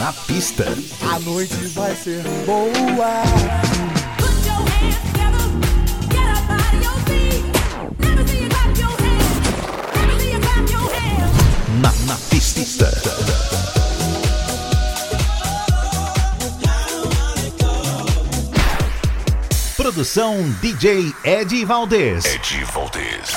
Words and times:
Na 0.00 0.14
pista. 0.14 0.64
A 1.12 1.20
noite 1.20 1.54
vai 1.74 1.94
ser 1.94 2.22
boa. 2.46 3.22
Na, 11.82 11.92
na 12.06 12.16
pista. 12.30 12.90
Produção 19.76 20.50
DJ 20.62 21.12
Ed 21.22 21.64
Valdez. 21.66 22.24
Ed 22.24 22.64
Valdez. 22.72 23.34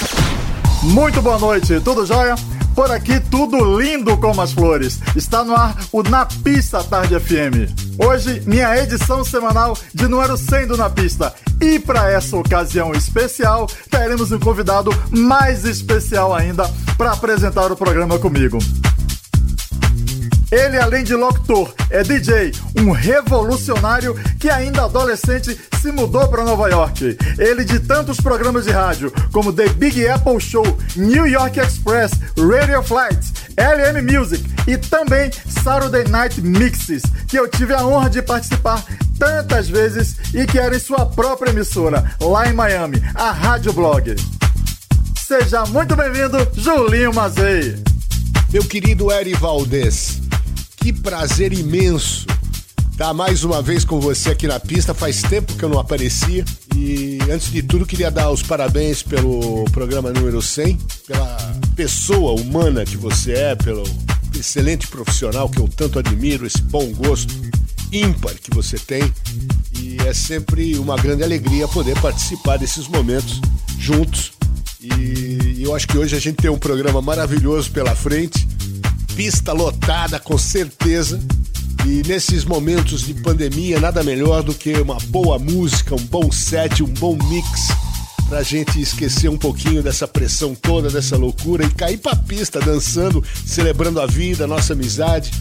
Muito 0.83 1.21
boa 1.21 1.37
noite, 1.37 1.81
tudo 1.81 2.05
jóia? 2.05 2.35
Por 2.75 2.89
aqui 2.91 3.19
tudo 3.19 3.79
lindo 3.79 4.17
como 4.17 4.41
as 4.41 4.51
flores. 4.51 4.99
Está 5.15 5.43
no 5.43 5.55
ar 5.55 5.75
o 5.91 6.01
Na 6.01 6.25
Pista 6.25 6.83
Tarde 6.83 7.19
FM. 7.19 7.69
Hoje, 7.99 8.41
minha 8.47 8.75
edição 8.77 9.23
semanal 9.23 9.77
de 9.93 10.07
número 10.07 10.35
100 10.35 10.67
do 10.67 10.77
Na 10.77 10.89
Pista. 10.89 11.33
E 11.61 11.79
para 11.79 12.11
essa 12.11 12.35
ocasião 12.35 12.91
especial, 12.93 13.67
teremos 13.89 14.31
um 14.31 14.39
convidado 14.39 14.91
mais 15.11 15.65
especial 15.65 16.33
ainda 16.33 16.67
para 16.97 17.11
apresentar 17.11 17.71
o 17.71 17.77
programa 17.77 18.17
comigo. 18.17 18.57
Ele, 20.53 20.77
além 20.77 21.03
de 21.03 21.15
locutor, 21.15 21.73
é 21.89 22.03
DJ, 22.03 22.51
um 22.77 22.91
revolucionário 22.91 24.13
que 24.39 24.51
ainda 24.51 24.83
adolescente 24.83 25.59
se 25.81 25.91
mudou 25.91 26.27
para 26.27 26.43
Nova 26.43 26.69
York. 26.69 27.17
Ele 27.39 27.65
de 27.65 27.79
tantos 27.79 28.17
programas 28.17 28.65
de 28.65 28.69
rádio 28.69 29.11
como 29.31 29.51
The 29.51 29.69
Big 29.69 30.07
Apple 30.07 30.39
Show, 30.39 30.63
New 30.95 31.25
York 31.25 31.59
Express, 31.59 32.11
Radio 32.37 32.83
Flights, 32.83 33.33
LM 33.57 34.03
Music 34.03 34.45
e 34.67 34.77
também 34.77 35.31
Saturday 35.63 36.07
Night 36.07 36.39
Mixes, 36.39 37.01
que 37.27 37.39
eu 37.39 37.47
tive 37.47 37.73
a 37.73 37.83
honra 37.83 38.11
de 38.11 38.21
participar 38.21 38.85
tantas 39.17 39.67
vezes 39.67 40.17
e 40.35 40.45
que 40.45 40.59
era 40.59 40.75
em 40.75 40.79
sua 40.79 41.07
própria 41.07 41.49
emissora, 41.49 42.15
lá 42.21 42.47
em 42.47 42.53
Miami, 42.53 43.01
a 43.15 43.31
Rádio 43.31 43.73
Blog. 43.73 44.15
Seja 45.17 45.65
muito 45.65 45.95
bem-vindo, 45.95 46.47
Julinho 46.53 47.11
Mazei. 47.11 47.81
Meu 48.51 48.63
querido 48.63 49.11
Eri 49.11 49.33
Valdez, 49.33 50.21
que 50.83 50.91
prazer 50.91 51.53
imenso 51.53 52.25
estar 52.91 53.13
mais 53.13 53.45
uma 53.45 53.61
vez 53.61 53.85
com 53.85 54.01
você 54.01 54.31
aqui 54.31 54.47
na 54.47 54.59
pista. 54.59 54.93
Faz 54.93 55.21
tempo 55.21 55.53
que 55.53 55.63
eu 55.63 55.69
não 55.69 55.79
aparecia. 55.79 56.43
E 56.75 57.19
antes 57.31 57.49
de 57.53 57.63
tudo, 57.63 57.85
queria 57.85 58.11
dar 58.11 58.29
os 58.29 58.43
parabéns 58.43 59.01
pelo 59.01 59.63
programa 59.71 60.11
número 60.11 60.41
100, 60.41 60.77
pela 61.07 61.37
pessoa 61.73 62.33
humana 62.33 62.83
que 62.83 62.97
você 62.97 63.31
é, 63.31 63.55
pelo 63.55 63.85
excelente 64.37 64.85
profissional 64.87 65.47
que 65.47 65.57
eu 65.57 65.69
tanto 65.69 65.99
admiro, 65.99 66.45
esse 66.45 66.61
bom 66.61 66.91
gosto 66.91 67.33
ímpar 67.89 68.33
que 68.33 68.53
você 68.53 68.77
tem. 68.77 69.03
E 69.79 69.95
é 70.05 70.13
sempre 70.13 70.77
uma 70.77 70.97
grande 70.97 71.23
alegria 71.23 71.65
poder 71.65 71.97
participar 72.01 72.57
desses 72.57 72.89
momentos 72.89 73.39
juntos. 73.79 74.33
E 74.81 75.63
eu 75.63 75.73
acho 75.73 75.87
que 75.87 75.97
hoje 75.97 76.13
a 76.13 76.19
gente 76.19 76.35
tem 76.35 76.51
um 76.51 76.59
programa 76.59 77.01
maravilhoso 77.01 77.71
pela 77.71 77.95
frente 77.95 78.45
pista 79.15 79.53
lotada, 79.53 80.19
com 80.19 80.37
certeza. 80.37 81.19
E 81.85 82.01
nesses 82.07 82.45
momentos 82.45 83.01
de 83.01 83.13
pandemia, 83.13 83.79
nada 83.79 84.03
melhor 84.03 84.41
do 84.41 84.53
que 84.53 84.73
uma 84.73 84.97
boa 85.07 85.37
música, 85.37 85.95
um 85.95 86.05
bom 86.05 86.31
set, 86.31 86.81
um 86.81 86.87
bom 86.87 87.17
mix, 87.29 87.67
pra 88.29 88.41
gente 88.41 88.81
esquecer 88.81 89.29
um 89.29 89.37
pouquinho 89.37 89.83
dessa 89.83 90.07
pressão 90.07 90.55
toda, 90.55 90.89
dessa 90.89 91.17
loucura 91.17 91.65
e 91.65 91.69
cair 91.69 91.97
pra 91.97 92.15
pista 92.15 92.59
dançando, 92.59 93.23
celebrando 93.45 93.99
a 93.99 94.07
vida, 94.07 94.45
a 94.45 94.47
nossa 94.47 94.73
amizade. 94.73 95.31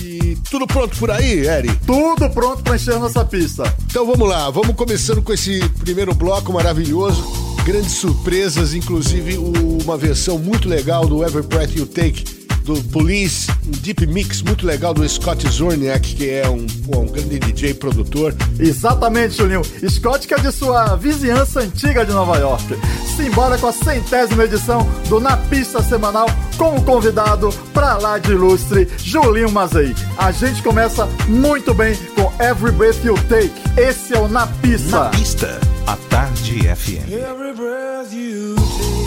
E 0.00 0.38
tudo 0.48 0.66
pronto 0.66 0.96
por 0.96 1.10
aí, 1.10 1.46
Eri? 1.46 1.76
Tudo 1.84 2.30
pronto 2.30 2.62
pra 2.62 2.76
encher 2.76 2.94
a 2.94 2.98
nossa 3.00 3.24
pista. 3.24 3.74
Então 3.86 4.06
vamos 4.06 4.28
lá, 4.28 4.48
vamos 4.50 4.76
começando 4.76 5.20
com 5.20 5.32
esse 5.32 5.68
primeiro 5.80 6.14
bloco 6.14 6.52
maravilhoso. 6.52 7.24
Grandes 7.64 7.92
surpresas, 7.92 8.72
inclusive 8.72 9.36
uma 9.36 9.96
versão 9.98 10.38
muito 10.38 10.68
legal 10.68 11.06
do 11.06 11.24
Every 11.24 11.46
Breath 11.46 11.74
You 11.74 11.86
Take 11.86 12.37
do 12.68 12.82
Police, 12.90 13.50
um 13.66 13.70
deep 13.70 14.06
mix 14.06 14.42
muito 14.42 14.66
legal 14.66 14.92
do 14.92 15.08
Scott 15.08 15.48
Zorniak, 15.48 16.14
que 16.14 16.28
é 16.28 16.46
um, 16.46 16.66
um 16.94 17.06
grande 17.06 17.38
DJ 17.38 17.72
produtor. 17.72 18.34
Exatamente, 18.58 19.38
Julinho. 19.38 19.62
Scott 19.88 20.28
que 20.28 20.34
é 20.34 20.38
de 20.38 20.52
sua 20.52 20.94
vizinhança 20.94 21.60
antiga 21.60 22.04
de 22.04 22.12
Nova 22.12 22.36
York. 22.36 22.78
Simbora 23.16 23.56
com 23.56 23.68
a 23.68 23.72
centésima 23.72 24.44
edição 24.44 24.86
do 25.08 25.18
Na 25.18 25.38
Pista 25.38 25.82
Semanal 25.82 26.26
com 26.58 26.76
o 26.76 26.82
convidado 26.82 27.48
pra 27.72 27.96
lá 27.96 28.18
de 28.18 28.32
ilustre, 28.32 28.86
Julinho 28.98 29.50
Mazei. 29.50 29.94
A 30.18 30.30
gente 30.30 30.62
começa 30.62 31.06
muito 31.26 31.72
bem 31.72 31.96
com 32.14 32.30
Every 32.42 32.72
Breath 32.72 33.02
You 33.02 33.14
Take. 33.30 33.80
Esse 33.80 34.12
é 34.12 34.18
o 34.18 34.28
Na 34.28 34.46
Pista. 34.46 35.04
Na 35.04 35.08
Pista, 35.08 35.58
a 35.86 35.96
Tarde 36.10 36.68
FM. 36.68 37.10
Every 37.10 37.54
breath 37.54 38.12
you 38.12 38.56
take. 38.56 38.97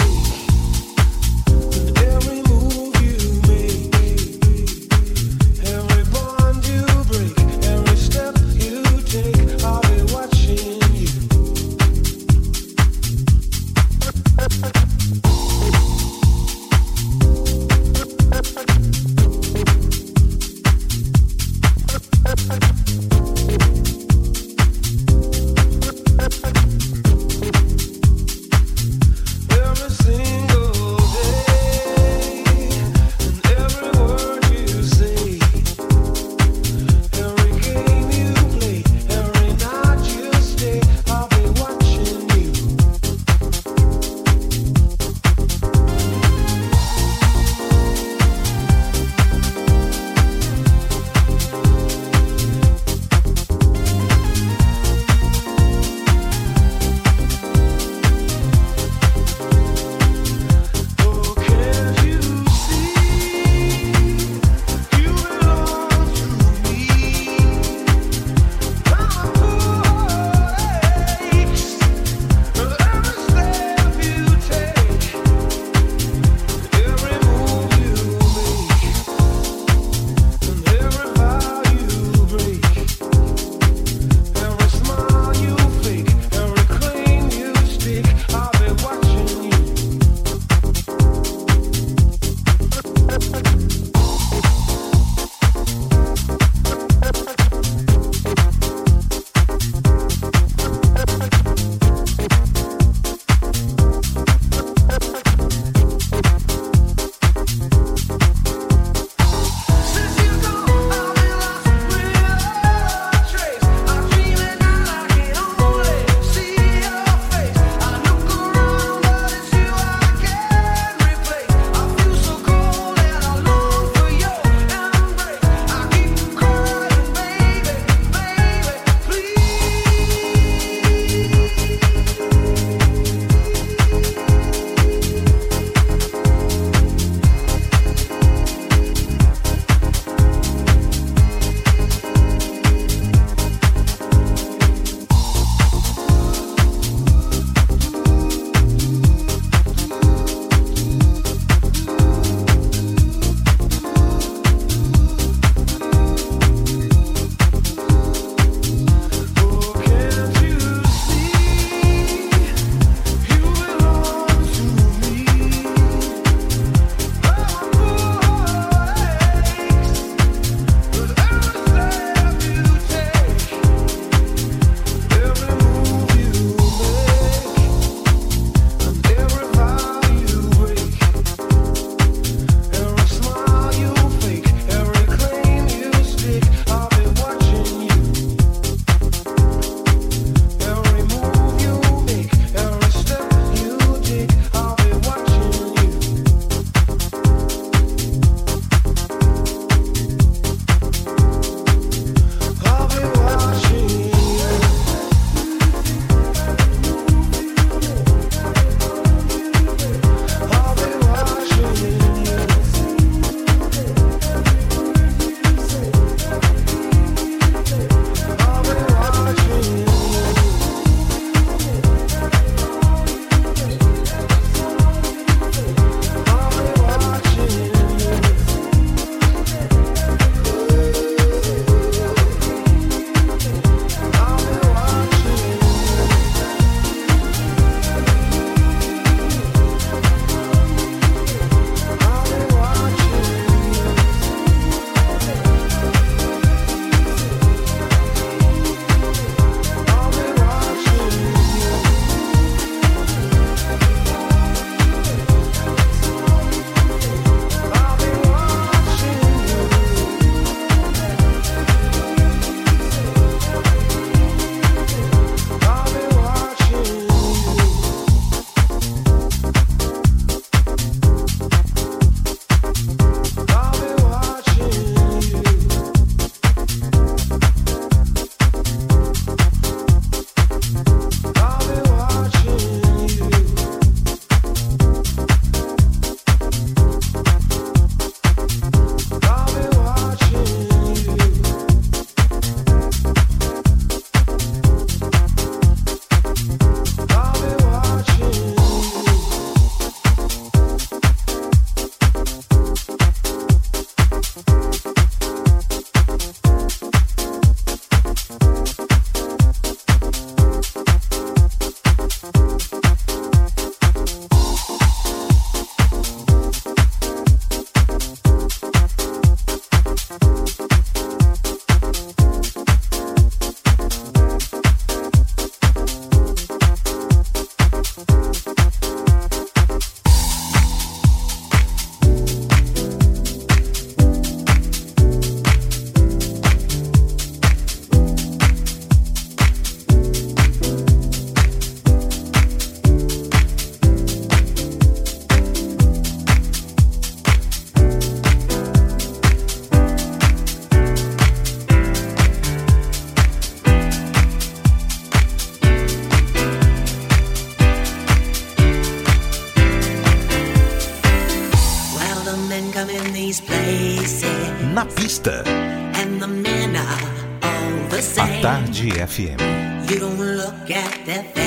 FM. 369.01 369.89
You 369.89 369.99
don't 369.99 370.19
look 370.19 370.69
at 370.69 371.05
that 371.07 371.40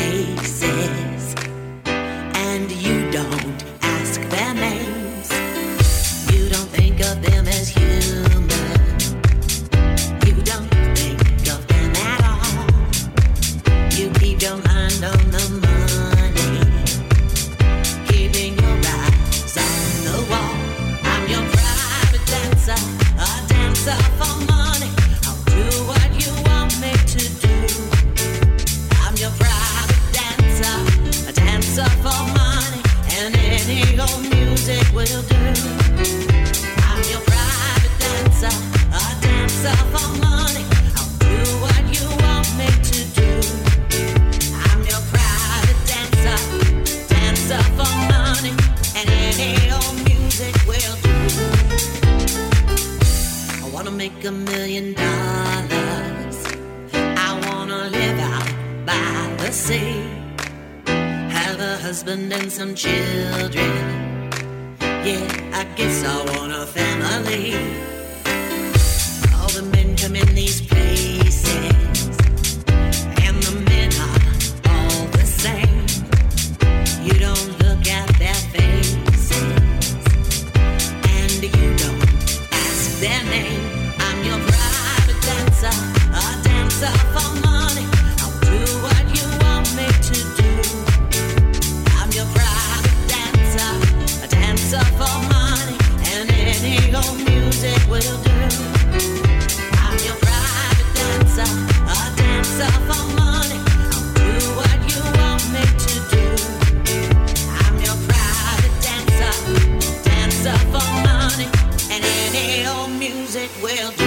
will 113.75 113.91
do. 113.93 114.05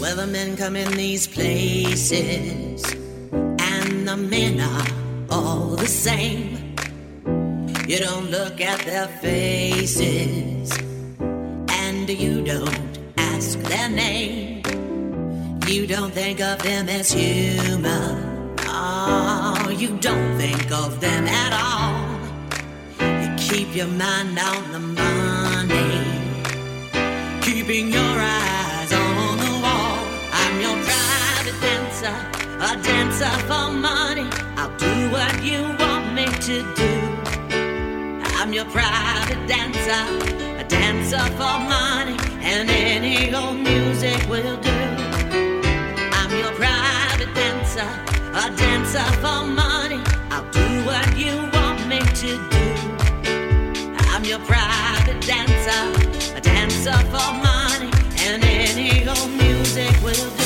Well, 0.00 0.16
the 0.16 0.26
men 0.26 0.56
come 0.56 0.76
in 0.76 0.90
these 0.96 1.26
places, 1.26 2.84
and 3.32 4.06
the 4.06 4.16
men 4.16 4.60
are 4.60 4.86
all 5.30 5.70
the 5.70 5.86
same. 5.86 6.76
You 7.86 7.98
don't 7.98 8.30
look 8.30 8.60
at 8.60 8.80
their 8.80 9.08
faces, 9.08 10.70
and 11.84 12.08
you 12.08 12.44
don't 12.44 12.98
ask 13.16 13.58
their 13.60 13.88
name. 13.88 14.62
You 15.66 15.86
don't 15.86 16.12
think 16.12 16.40
of 16.40 16.62
them 16.62 16.88
as 16.88 17.10
human. 17.10 18.56
Oh, 18.60 19.74
you 19.76 19.96
don't 19.98 20.38
think 20.38 20.70
of 20.70 21.00
them 21.00 21.26
at 21.26 21.52
all. 21.66 21.98
You 23.22 23.28
keep 23.36 23.74
your 23.74 23.88
mind 23.88 24.38
on 24.38 24.72
the 24.72 24.80
money 24.80 26.07
keeping 27.48 27.90
your 27.90 28.02
eyes 28.02 28.92
on 28.92 29.38
the 29.38 29.52
wall. 29.64 29.98
I'm 30.32 30.60
your 30.60 30.76
private 30.88 31.58
dancer, 31.66 32.16
a 32.68 32.72
dancer 32.82 33.34
for 33.48 33.70
money. 33.70 34.28
I'll 34.58 34.76
do 34.76 34.94
what 35.10 35.32
you 35.42 35.60
want 35.82 36.12
me 36.12 36.26
to 36.48 36.56
do. 36.82 36.92
I'm 38.38 38.52
your 38.52 38.66
private 38.66 39.42
dancer, 39.46 40.04
a 40.62 40.64
dancer 40.68 41.24
for 41.38 41.56
money, 41.76 42.18
and 42.42 42.68
any 42.68 43.34
old 43.34 43.56
music 43.56 44.20
will 44.28 44.58
do. 44.60 44.80
I'm 46.18 46.30
your 46.42 46.52
private 46.52 47.32
dancer, 47.34 47.88
a 48.42 48.54
dancer 48.62 49.08
for 49.22 49.40
money. 49.46 50.02
I'll 50.30 50.50
do 50.50 50.68
what 50.84 51.06
you 51.16 51.34
want 51.56 51.80
me 51.88 52.00
to 52.22 52.30
do. 52.54 52.66
I'm 54.12 54.24
your 54.24 54.40
private 54.40 55.20
dancer 55.22 56.07
up 56.88 57.04
for 57.12 57.32
money, 57.42 57.90
and 58.26 58.42
any 58.44 59.06
old 59.08 59.30
music 59.30 59.92
will 60.02 60.37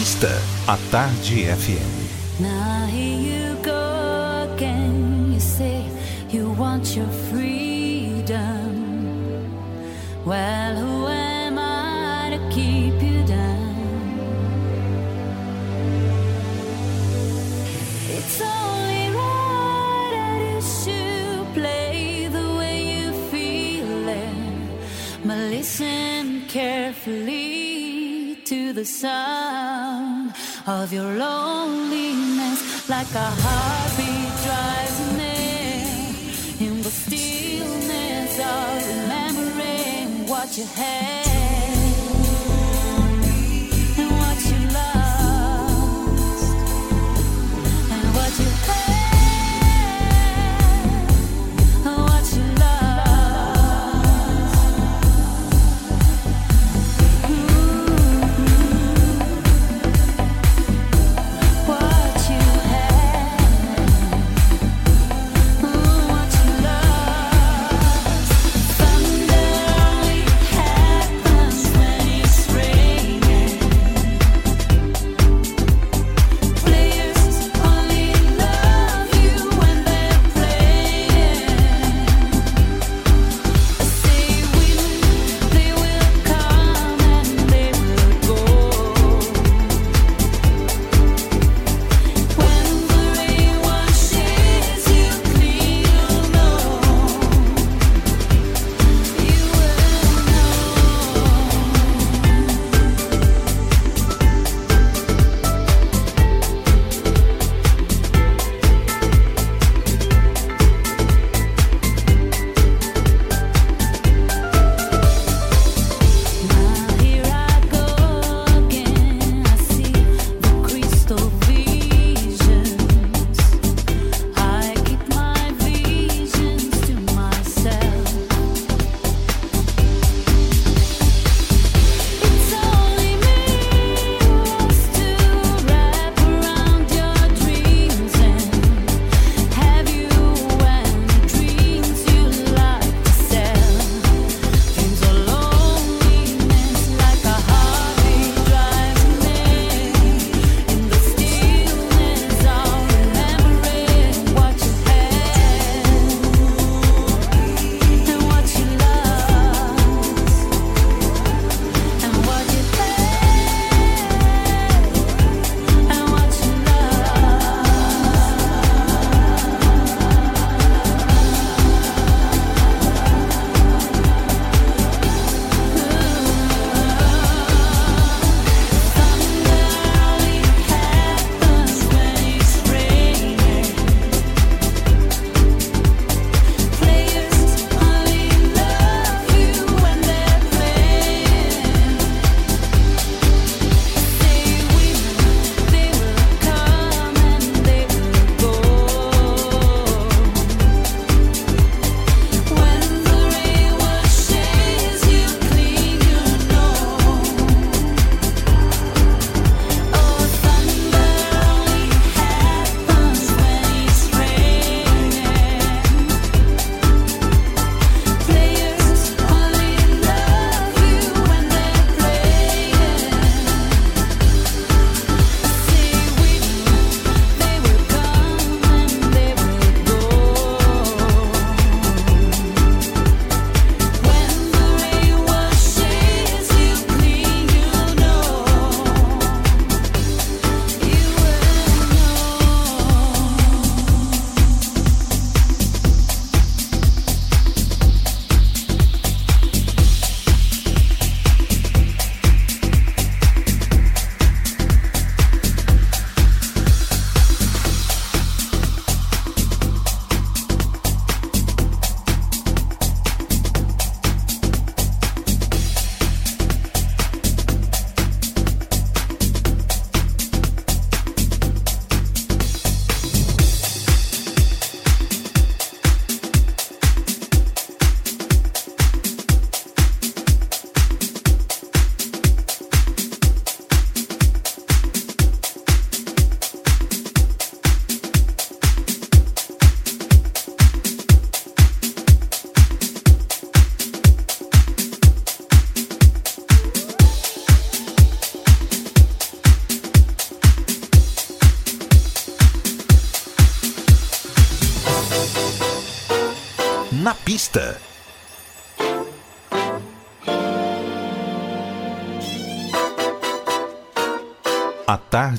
Na 0.00 0.06
pista, 0.06 0.32
a 0.66 0.78
Tarde 0.90 1.44
FM. 1.44 1.92
Now 2.40 2.86
here 2.86 3.20
you 3.20 3.56
go 3.62 4.48
again. 4.54 5.30
You 5.30 5.40
say 5.40 5.84
you 6.30 6.52
want 6.52 6.96
your 6.96 7.10
freedom. 7.28 8.70
Well, 10.24 10.74
who 10.76 11.06
am 11.06 11.58
I 11.58 12.30
to 12.30 12.38
keep 12.48 13.02
you 13.02 13.22
down? 13.26 13.76
It's 18.16 18.40
only 18.40 19.06
right 19.20 20.10
that 20.16 20.40
you 20.48 20.60
should 20.62 21.44
play 21.52 22.28
the 22.28 22.46
way 22.58 22.76
you 22.94 23.12
feel 23.30 24.08
it. 24.08 25.26
But 25.26 25.36
listen 25.50 26.46
carefully 26.48 27.59
the 28.72 28.84
sound 28.84 30.32
of 30.66 30.92
your 30.92 31.12
loneliness, 31.14 32.88
like 32.88 33.12
a 33.14 33.30
heartbeat 33.42 34.32
drives 34.46 35.00
me 35.18 36.66
in 36.66 36.82
the 36.82 36.90
stillness 36.90 38.38
of 38.38 38.88
remembering 38.88 40.28
what 40.28 40.56
you 40.56 40.64
had 40.76 41.49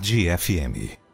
Tarde 0.01 0.29
FM. 0.29 1.10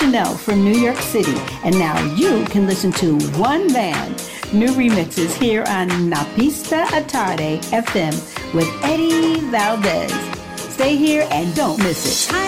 Chanel 0.00 0.34
from 0.34 0.64
New 0.64 0.72
York 0.80 0.96
City, 0.96 1.36
and 1.62 1.78
now 1.78 2.02
you 2.14 2.46
can 2.46 2.66
listen 2.66 2.90
to 2.92 3.18
One 3.38 3.70
Man, 3.70 4.12
new 4.50 4.68
remixes 4.68 5.36
here 5.36 5.62
on 5.68 5.90
Napista 6.10 6.86
Atarde 6.86 7.60
FM 7.64 8.54
with 8.54 8.66
Eddie 8.82 9.40
Valdez. 9.50 10.10
Stay 10.56 10.96
here 10.96 11.28
and 11.30 11.54
don't 11.54 11.78
miss 11.80 12.30
it. 12.30 12.39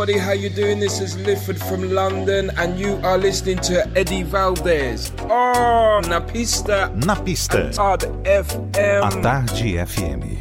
everybody. 0.00 0.16
How 0.24 0.30
you 0.32 0.48
doing? 0.48 0.78
This 0.78 1.00
is 1.00 1.16
Lifford 1.18 1.58
from 1.60 1.90
London, 1.90 2.52
and 2.56 2.78
you 2.78 3.00
are 3.02 3.18
listening 3.18 3.58
to 3.66 3.84
Eddie 3.98 4.22
Valdez. 4.22 5.10
Oh, 5.28 6.00
na 6.06 6.20
pista. 6.20 6.92
Na 6.94 7.16
pista. 7.16 7.72
Tarde 7.72 8.06
FM. 8.22 9.02
A 9.02 9.10
tarde 9.20 9.74
FM. 9.74 10.37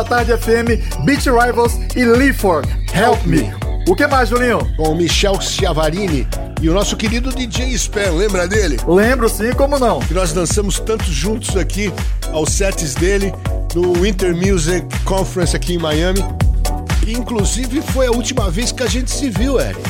Pista 0.00 0.04
Tarde 0.04 0.36
FM, 0.36 1.04
Beat 1.04 1.26
Rivals 1.26 1.78
e 1.94 2.04
Leaford, 2.04 2.68
Help 2.94 3.24
Me. 3.26 3.52
O 3.86 3.94
que 3.94 4.06
mais, 4.06 4.28
Julinho? 4.28 4.60
Com 4.76 4.92
o 4.92 4.96
Michel 4.96 5.40
Ciavarini 5.40 6.26
e 6.60 6.68
o 6.68 6.74
nosso 6.74 6.96
querido 6.96 7.30
DJ 7.30 7.74
Span, 7.74 8.12
lembra 8.12 8.48
dele? 8.48 8.78
Lembro 8.86 9.28
sim, 9.28 9.52
como 9.52 9.78
não? 9.78 10.00
Que 10.00 10.14
nós 10.14 10.32
dançamos 10.32 10.78
tantos 10.78 11.08
juntos 11.08 11.56
aqui 11.56 11.92
aos 12.32 12.50
sets 12.52 12.94
dele 12.94 13.32
no 13.74 13.92
Winter 13.94 14.34
Music 14.34 14.86
Conference 15.04 15.54
aqui 15.54 15.74
em 15.74 15.78
Miami. 15.78 16.24
E 17.06 17.12
inclusive 17.12 17.82
foi 17.82 18.06
a 18.06 18.10
última 18.10 18.50
vez 18.50 18.72
que 18.72 18.82
a 18.82 18.88
gente 18.88 19.10
se 19.10 19.28
viu, 19.28 19.60
Eric. 19.60 19.82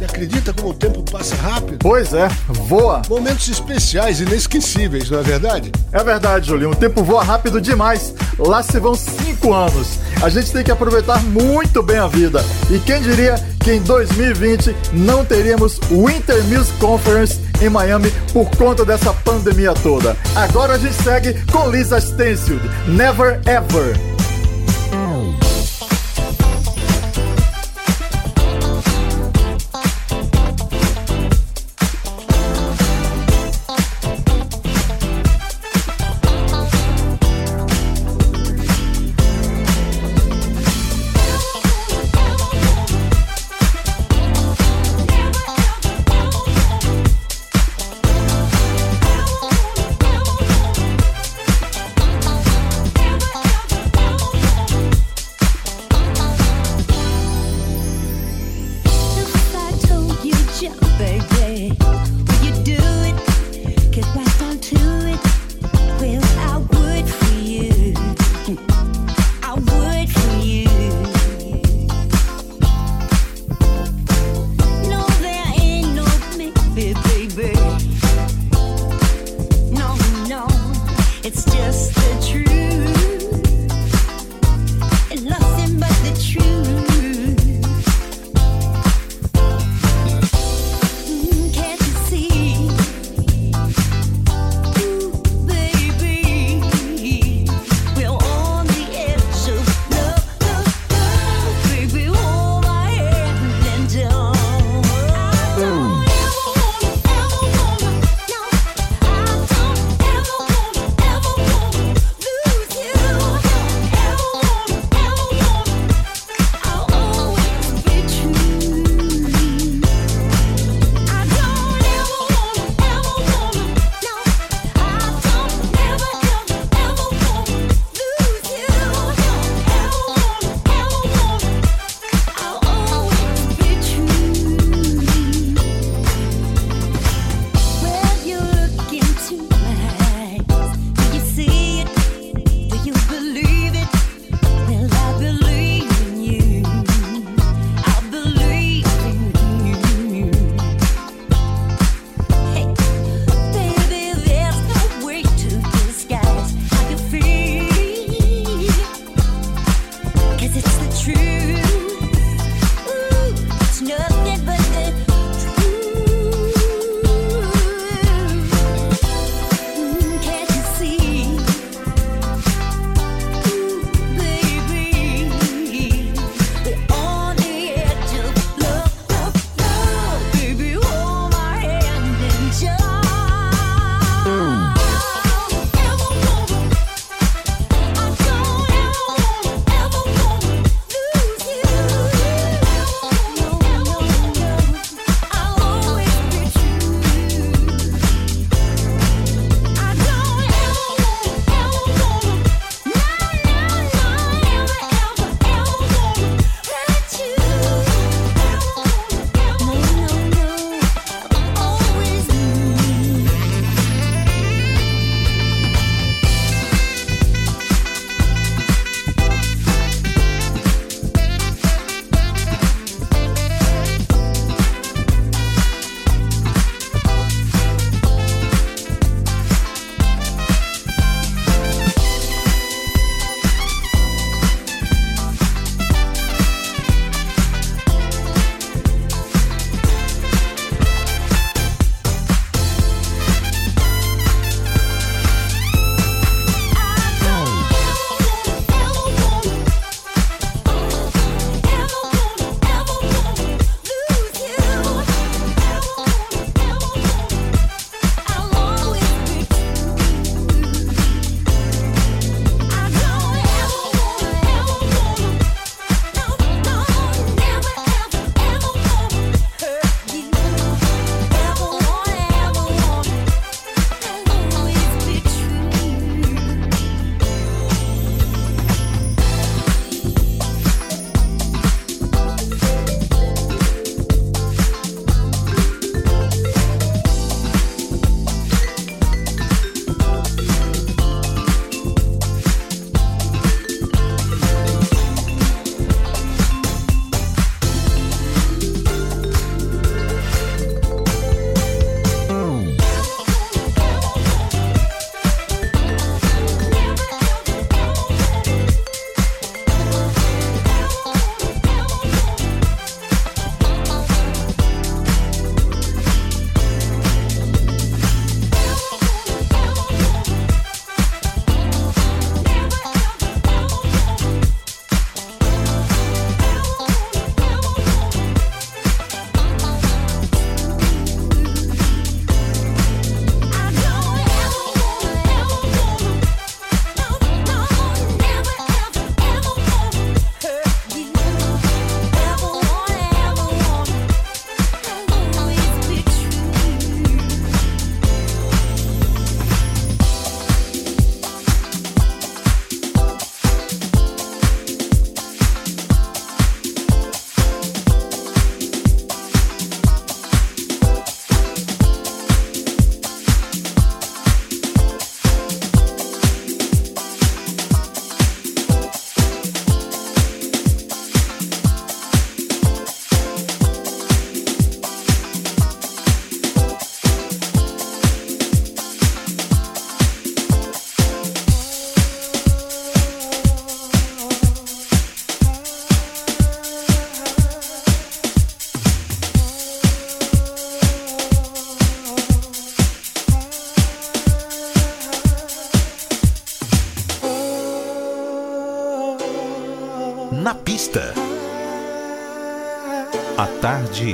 Você 0.00 0.06
acredita 0.06 0.54
como 0.54 0.70
o 0.70 0.74
tempo 0.74 1.02
passa 1.02 1.36
rápido? 1.36 1.76
Pois 1.78 2.14
é, 2.14 2.26
voa. 2.48 3.02
Momentos 3.06 3.46
especiais, 3.48 4.18
inesquecíveis, 4.18 5.10
não 5.10 5.18
é 5.18 5.22
verdade? 5.22 5.70
É 5.92 6.02
verdade, 6.02 6.46
Julinho. 6.46 6.70
O 6.70 6.74
tempo 6.74 7.04
voa 7.04 7.22
rápido 7.22 7.60
demais. 7.60 8.14
Lá 8.38 8.62
se 8.62 8.80
vão 8.80 8.94
anos. 9.48 9.98
A 10.22 10.28
gente 10.28 10.52
tem 10.52 10.62
que 10.62 10.70
aproveitar 10.70 11.22
muito 11.22 11.82
bem 11.82 11.98
a 11.98 12.06
vida. 12.06 12.44
E 12.70 12.78
quem 12.78 13.00
diria 13.00 13.34
que 13.60 13.72
em 13.72 13.80
2020 13.82 14.74
não 14.92 15.24
teríamos 15.24 15.78
Winter 15.90 16.42
Music 16.44 16.76
Conference 16.78 17.40
em 17.60 17.68
Miami 17.68 18.10
por 18.32 18.50
conta 18.56 18.84
dessa 18.84 19.12
pandemia 19.12 19.74
toda. 19.74 20.16
Agora 20.34 20.74
a 20.74 20.78
gente 20.78 20.94
segue 20.94 21.34
com 21.52 21.68
Lisa 21.70 21.98
Stansfield, 21.98 22.62
Never 22.88 23.40
Ever. 23.46 24.09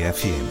FM. 0.07 0.46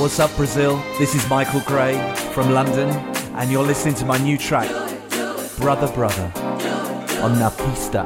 What's 0.00 0.18
up, 0.18 0.34
Brazil? 0.34 0.82
This 0.98 1.14
is 1.14 1.28
Michael 1.28 1.60
Gray 1.60 1.92
from 2.32 2.54
London, 2.54 2.88
and 3.36 3.52
you're 3.52 3.62
listening 3.62 3.94
to 3.96 4.06
my 4.06 4.16
new 4.16 4.38
track, 4.38 4.66
Brother 5.58 5.92
Brother, 5.92 6.32
on 7.20 7.38
Na 7.38 7.50
Pista. 7.50 8.02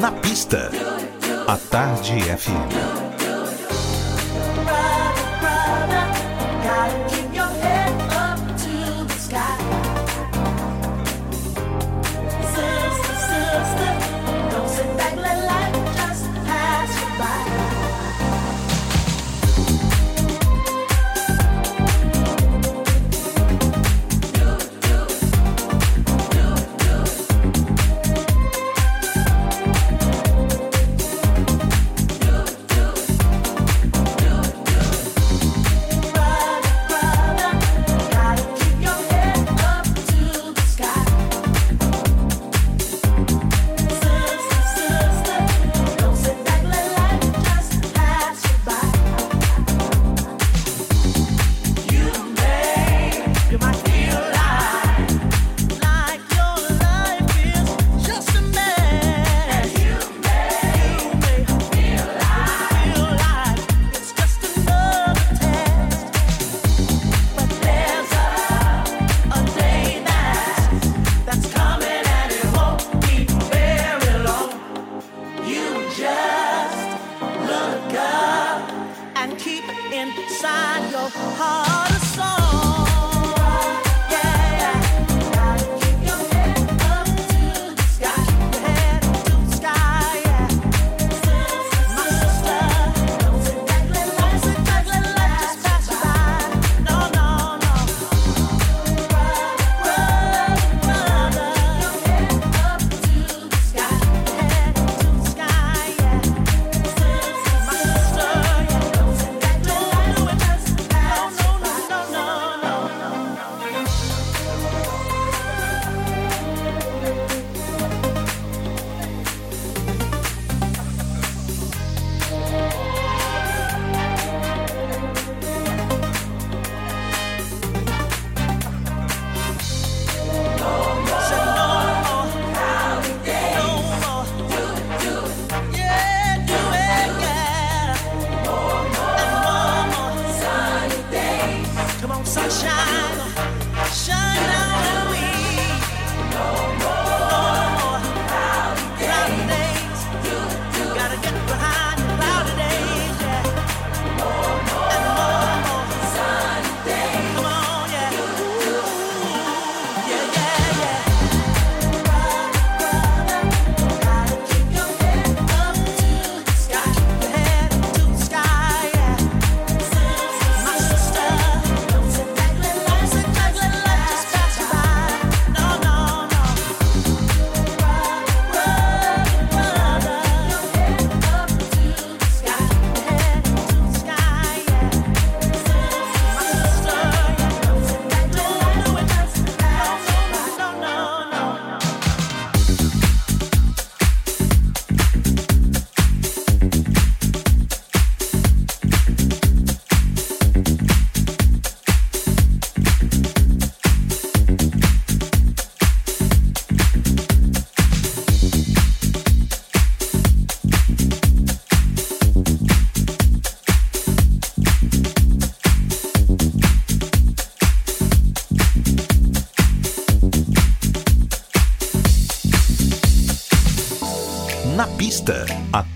Na 0.00 0.10
Pista, 0.22 0.70
a 1.48 1.60
Tarde 1.70 2.22
FM. 2.32 3.03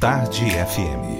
Tarde 0.01 0.55
FM. 0.55 1.18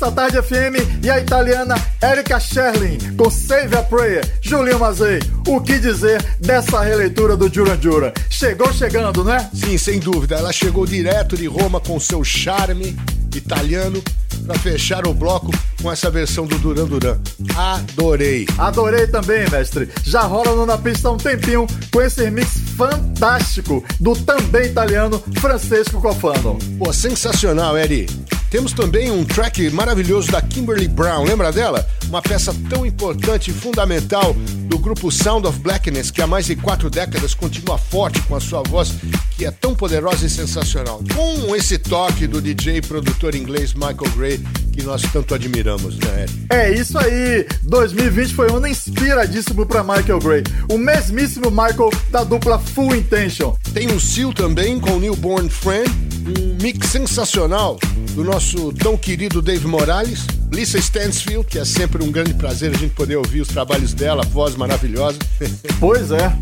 da 0.00 0.10
Tarde 0.10 0.40
FM 0.40 1.04
e 1.04 1.10
a 1.10 1.20
italiana 1.20 1.74
Erika 2.02 2.40
Sherlin 2.40 2.96
com 3.16 3.30
Save 3.30 3.76
a 3.76 3.82
Prayer, 3.82 4.24
Julinho 4.40 4.78
Mazei. 4.78 5.20
O 5.46 5.60
que 5.60 5.78
dizer 5.78 6.22
dessa 6.40 6.80
releitura 6.80 7.36
do 7.36 7.50
Duran 7.50 7.76
Duran? 7.76 8.12
Chegou 8.30 8.72
chegando, 8.72 9.22
né? 9.22 9.50
Sim, 9.52 9.76
sem 9.76 10.00
dúvida. 10.00 10.36
Ela 10.36 10.52
chegou 10.52 10.86
direto 10.86 11.36
de 11.36 11.46
Roma 11.46 11.80
com 11.80 12.00
seu 12.00 12.24
charme 12.24 12.96
italiano 13.36 14.02
para 14.46 14.58
fechar 14.58 15.06
o 15.06 15.12
bloco 15.12 15.52
com 15.82 15.92
essa 15.92 16.10
versão 16.10 16.46
do 16.46 16.58
Duran 16.58 16.86
Duran. 16.86 17.18
Adorei. 17.54 18.46
Adorei 18.58 19.06
também, 19.06 19.48
mestre. 19.50 19.88
Já 20.02 20.22
rola 20.22 20.64
na 20.64 20.78
pista 20.78 21.08
há 21.08 21.12
um 21.12 21.18
tempinho 21.18 21.66
com 21.92 22.00
esse 22.00 22.24
remix 22.24 22.58
fantástico 22.76 23.84
do 24.00 24.16
também 24.16 24.66
italiano 24.66 25.22
Francesco 25.40 26.00
Cofano. 26.00 26.58
Pô, 26.78 26.92
sensacional, 26.92 27.76
Eri. 27.76 28.06
Temos 28.50 28.72
também 28.72 29.12
um 29.12 29.24
track 29.24 29.70
maravilhoso 29.70 30.32
da 30.32 30.42
Kimberly 30.42 30.88
Brown, 30.88 31.22
lembra 31.22 31.52
dela? 31.52 31.88
Uma 32.08 32.20
peça 32.20 32.52
tão 32.68 32.84
importante 32.84 33.52
e 33.52 33.54
fundamental 33.54 34.34
do 34.66 34.76
grupo 34.76 35.08
Sound 35.12 35.46
of 35.46 35.60
Blackness, 35.60 36.10
que 36.10 36.20
há 36.20 36.26
mais 36.26 36.46
de 36.46 36.56
quatro 36.56 36.90
décadas 36.90 37.32
continua 37.32 37.78
forte 37.78 38.20
com 38.22 38.34
a 38.34 38.40
sua 38.40 38.62
voz, 38.64 38.92
que 39.36 39.46
é 39.46 39.52
tão 39.52 39.72
poderosa 39.72 40.26
e 40.26 40.28
sensacional. 40.28 41.00
Com 41.14 41.54
esse 41.54 41.78
toque 41.78 42.26
do 42.26 42.42
DJ 42.42 42.78
e 42.78 42.82
produtor 42.82 43.36
inglês 43.36 43.72
Michael 43.72 44.10
Gray, 44.16 44.40
que 44.72 44.82
nós 44.82 45.02
tanto 45.12 45.32
admiramos, 45.32 45.96
né, 45.98 46.22
Eric? 46.22 46.46
É 46.50 46.72
isso 46.72 46.98
aí! 46.98 47.46
2020 47.62 48.34
foi 48.34 48.50
um 48.50 48.56
ano 48.56 48.66
inspiradíssimo 48.66 49.64
para 49.64 49.84
Michael 49.84 50.18
Gray, 50.18 50.42
o 50.68 50.76
mesmíssimo 50.76 51.52
Michael 51.52 51.90
da 52.10 52.24
dupla 52.24 52.58
Full 52.58 52.96
Intention. 52.96 53.54
Tem 53.72 53.86
o 53.92 54.00
Seal 54.00 54.32
também 54.32 54.80
com 54.80 54.98
Newborn 54.98 55.48
Friend, 55.48 55.88
um 56.36 56.56
mix 56.60 56.88
sensacional 56.88 57.78
do 58.14 58.24
nosso 58.24 58.72
tão 58.72 58.96
querido 58.96 59.40
Dave 59.40 59.66
Morales, 59.66 60.26
Lisa 60.52 60.78
Stansfield, 60.78 61.46
que 61.46 61.58
é 61.58 61.64
sempre 61.64 62.02
um 62.02 62.10
grande 62.10 62.34
prazer 62.34 62.74
a 62.74 62.76
gente 62.76 62.94
poder 62.94 63.16
ouvir 63.16 63.40
os 63.40 63.48
trabalhos 63.48 63.94
dela, 63.94 64.22
voz 64.24 64.56
maravilhosa. 64.56 65.18
Pois 65.78 66.10
é. 66.10 66.32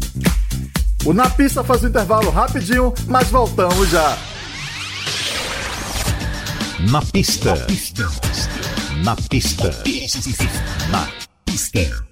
O 1.05 1.13
Na 1.13 1.31
Pista 1.31 1.63
faz 1.63 1.85
um 1.85 1.89
intervalo 1.89 2.31
rapidinho, 2.31 2.93
mas 3.07 3.29
voltamos 3.29 3.91
já. 3.91 4.19
Na 6.91 7.03
pista. 7.03 7.55
Na 9.05 9.17
pista. 9.17 9.71
Na 10.91 11.09
pista. 11.45 12.05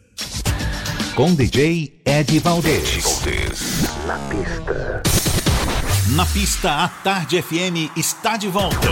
Com 1.14 1.34
DJ 1.34 2.00
Ed 2.04 2.38
Valdez. 2.40 3.04
Na 4.06 4.18
pista. 4.18 5.02
Na 6.16 6.24
pista, 6.24 6.84
a 6.84 6.88
Tarde 6.88 7.42
FM 7.42 7.96
está 7.96 8.36
de 8.36 8.48
volta. 8.48 8.88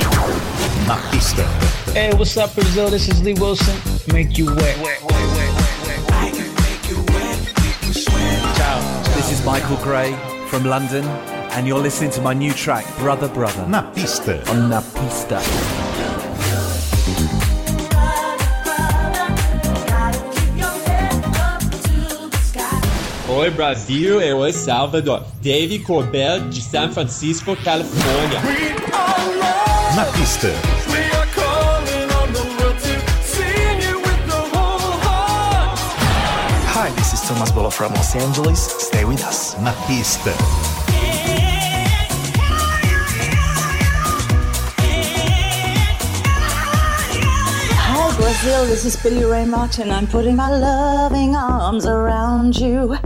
Na 1.95 2.01
pista. 2.01 2.01
Hey, 2.01 2.13
what's 2.15 2.37
up, 2.37 2.55
Brazil? 2.55 2.91
This 2.91 3.09
is 3.09 3.23
Lee 3.23 3.35
Wilson. 3.35 3.75
Make 4.13 4.37
you 4.37 4.47
wet. 4.47 4.77
Ciao. 8.57 8.81
This 9.15 9.31
is 9.31 9.45
Michael 9.45 9.77
Gray 9.77 10.13
from 10.49 10.65
London, 10.65 11.05
and 11.53 11.67
you're 11.67 11.79
listening 11.79 12.11
to 12.13 12.21
my 12.21 12.35
new 12.35 12.53
track, 12.53 12.85
Brother 12.99 13.29
Brother. 13.29 13.67
Na 13.69 13.83
pista. 13.93 14.43
On 14.51 14.69
Na 14.69 14.81
Pista. 14.81 15.41
Oi 23.29 23.51
Brasil, 23.51 24.21
eu 24.21 24.53
sou 24.53 24.65
Salvador. 24.65 25.25
Dave 25.43 25.79
Corbell 25.81 26.41
de 26.51 26.61
San 26.61 26.93
Francisco, 26.93 27.57
Califórnia. 27.57 28.41
Na 29.97 30.05
pista. 30.07 30.49
This 37.25 37.31
is 37.31 37.37
Thomas 37.39 37.53
Bolo 37.53 37.71
from 37.71 37.95
Los 37.95 38.15
Angeles. 38.15 38.61
Stay 38.61 39.07
with 39.07 39.25
us. 39.25 39.57
Na 39.59 39.73
pista. 39.87 40.31
Hi, 47.81 48.17
Brazil. 48.19 48.67
This 48.67 48.85
is 48.85 48.97
Billy 49.03 49.25
Ray 49.25 49.47
Martin. 49.47 49.91
I'm 49.91 50.07
putting 50.07 50.37
my 50.37 50.51
loving 50.51 51.35
arms 51.35 51.87
around. 51.87 52.61
You 52.61 52.99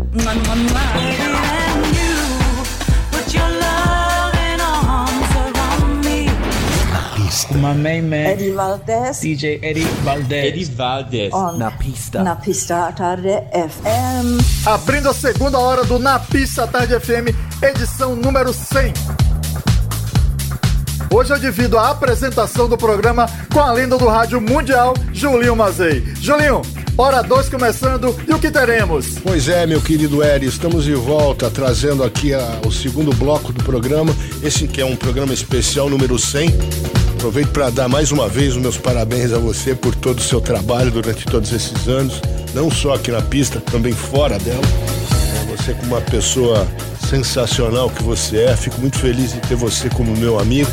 My 7.61 7.75
main 7.75 8.03
man, 8.09 8.31
Eddie 8.31 8.53
Valdez 8.53 9.21
DJ 9.21 9.59
Eddie 9.63 9.85
Valdez. 10.05 10.45
Eddie 10.45 10.65
Valdez. 10.65 11.33
on 11.35 11.59
Na 11.59 11.71
Pista. 11.73 12.23
Na 12.23 12.37
Pista 12.37 12.93
Tarde 12.93 13.29
FM. 13.53 14.67
Abrindo 14.67 15.09
a 15.09 15.15
segunda 15.15 15.59
hora 15.59 15.83
do 15.85 15.99
Na 15.99 16.19
Pista 16.21 16.67
Tarde 16.69 16.99
FM, 17.01 17.35
edição 17.63 18.15
número 18.15 18.53
100. 18.53 18.93
Hoje 21.11 21.33
eu 21.33 21.39
divido 21.39 21.79
a 21.79 21.91
apresentação 21.91 22.69
do 22.69 22.77
programa 22.77 23.27
com 23.53 23.61
a 23.61 23.73
lenda 23.73 23.97
do 23.99 24.07
rádio 24.07 24.41
mundial, 24.41 24.95
Julinho 25.13 25.57
Mazei. 25.57 26.05
Julinho, 26.21 26.61
hora 26.97 27.23
2 27.23 27.49
começando 27.49 28.15
e 28.29 28.33
o 28.35 28.39
que 28.39 28.51
teremos? 28.51 29.19
Pois 29.23 29.49
é, 29.49 29.67
meu 29.67 29.81
querido 29.81 30.23
Eri, 30.23 30.47
estamos 30.47 30.85
de 30.85 30.95
volta 30.95 31.51
trazendo 31.51 32.05
aqui 32.05 32.35
a- 32.35 32.61
o 32.67 32.71
segundo 32.71 33.11
bloco 33.17 33.53
do 33.53 33.65
programa, 33.65 34.15
esse 34.43 34.69
que 34.69 34.81
é 34.81 34.85
um 34.85 34.95
programa 34.97 35.33
especial 35.33 35.89
número 35.89 36.19
100. 36.19 36.51
Aproveito 37.19 37.49
para 37.49 37.69
dar 37.69 37.89
mais 37.89 38.13
uma 38.13 38.29
vez 38.29 38.55
os 38.55 38.63
meus 38.63 38.77
parabéns 38.77 39.33
a 39.33 39.39
você 39.39 39.75
por 39.75 39.93
todo 39.93 40.21
o 40.21 40.23
seu 40.23 40.41
trabalho 40.41 40.89
durante 40.93 41.27
todos 41.27 41.53
esses 41.53 41.89
anos, 41.89 42.23
não 42.55 42.71
só 42.71 42.95
aqui 42.95 43.11
na 43.11 43.21
pista, 43.21 43.61
também 43.61 43.93
fora 43.93 44.39
dela. 44.39 44.63
É, 44.63 45.57
Você 45.57 45.75
como 45.75 45.97
uma 45.97 46.01
pessoa 46.01 46.65
sensacional 47.11 47.91
que 47.91 48.05
você 48.05 48.45
é, 48.45 48.57
fico 48.57 48.81
muito 48.81 48.99
feliz 48.99 49.33
de 49.33 49.41
ter 49.41 49.57
você 49.57 49.91
como 49.91 50.17
meu 50.17 50.39
amigo. 50.39 50.71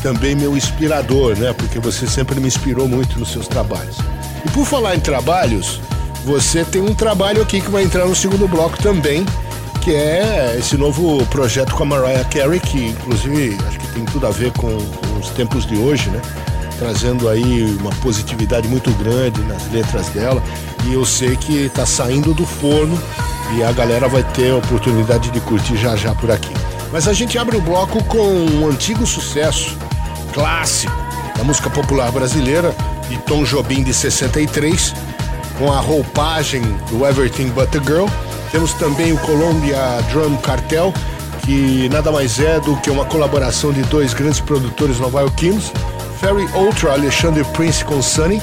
Também 0.00 0.36
meu 0.36 0.56
inspirador, 0.56 1.36
né? 1.36 1.52
Porque 1.52 1.80
você 1.80 2.06
sempre 2.06 2.38
me 2.38 2.46
inspirou 2.46 2.86
muito 2.86 3.18
nos 3.18 3.32
seus 3.32 3.48
trabalhos. 3.48 3.96
E 4.46 4.50
por 4.50 4.64
falar 4.64 4.94
em 4.94 5.00
trabalhos, 5.00 5.80
você 6.24 6.64
tem 6.64 6.80
um 6.80 6.94
trabalho 6.94 7.42
aqui 7.42 7.60
que 7.60 7.70
vai 7.72 7.82
entrar 7.82 8.06
no 8.06 8.14
segundo 8.14 8.46
bloco 8.46 8.80
também, 8.80 9.26
que 9.82 9.90
é 9.92 10.54
esse 10.56 10.76
novo 10.76 11.26
projeto 11.26 11.74
com 11.74 11.82
a 11.82 11.86
Mariah 11.86 12.24
Carey, 12.26 12.60
que 12.60 12.86
inclusive 12.86 13.58
acho 13.66 13.80
que 13.80 13.83
tem 13.94 14.04
tudo 14.04 14.26
a 14.26 14.30
ver 14.30 14.52
com, 14.52 14.68
com 14.68 15.18
os 15.18 15.30
tempos 15.30 15.64
de 15.64 15.76
hoje, 15.76 16.10
né? 16.10 16.20
Trazendo 16.78 17.28
aí 17.28 17.76
uma 17.80 17.90
positividade 17.96 18.66
muito 18.66 18.90
grande 18.92 19.40
nas 19.42 19.70
letras 19.70 20.08
dela. 20.08 20.42
E 20.84 20.92
eu 20.92 21.04
sei 21.04 21.36
que 21.36 21.68
tá 21.68 21.86
saindo 21.86 22.34
do 22.34 22.44
forno 22.44 23.00
e 23.56 23.62
a 23.62 23.72
galera 23.72 24.08
vai 24.08 24.24
ter 24.32 24.50
a 24.50 24.56
oportunidade 24.56 25.30
de 25.30 25.40
curtir 25.40 25.76
já 25.76 25.96
já 25.96 26.14
por 26.14 26.30
aqui. 26.30 26.52
Mas 26.92 27.06
a 27.08 27.12
gente 27.12 27.38
abre 27.38 27.56
o 27.56 27.60
bloco 27.60 28.02
com 28.04 28.18
um 28.18 28.68
antigo 28.68 29.06
sucesso, 29.06 29.76
clássico, 30.32 30.92
da 31.36 31.44
música 31.44 31.70
popular 31.70 32.10
brasileira, 32.12 32.74
de 33.08 33.16
Tom 33.18 33.44
Jobim 33.44 33.82
de 33.82 33.94
63, 33.94 34.94
com 35.58 35.72
a 35.72 35.80
roupagem 35.80 36.62
do 36.90 37.06
Everything 37.06 37.48
But 37.50 37.70
the 37.70 37.80
Girl. 37.80 38.06
Temos 38.50 38.72
também 38.74 39.12
o 39.12 39.18
Columbia 39.18 39.78
Drum 40.10 40.36
Cartel, 40.36 40.92
que 41.44 41.88
nada 41.90 42.10
mais 42.10 42.40
é 42.40 42.58
do 42.58 42.76
que 42.78 42.90
uma 42.90 43.04
colaboração 43.04 43.72
de 43.72 43.82
dois 43.82 44.14
grandes 44.14 44.40
produtores 44.40 44.98
nova-iorquinos, 44.98 45.70
Ferry 46.18 46.48
Ultra, 46.54 46.92
Alexandre 46.92 47.44
Prince 47.52 47.84
com 47.84 48.00
Sunny. 48.00 48.40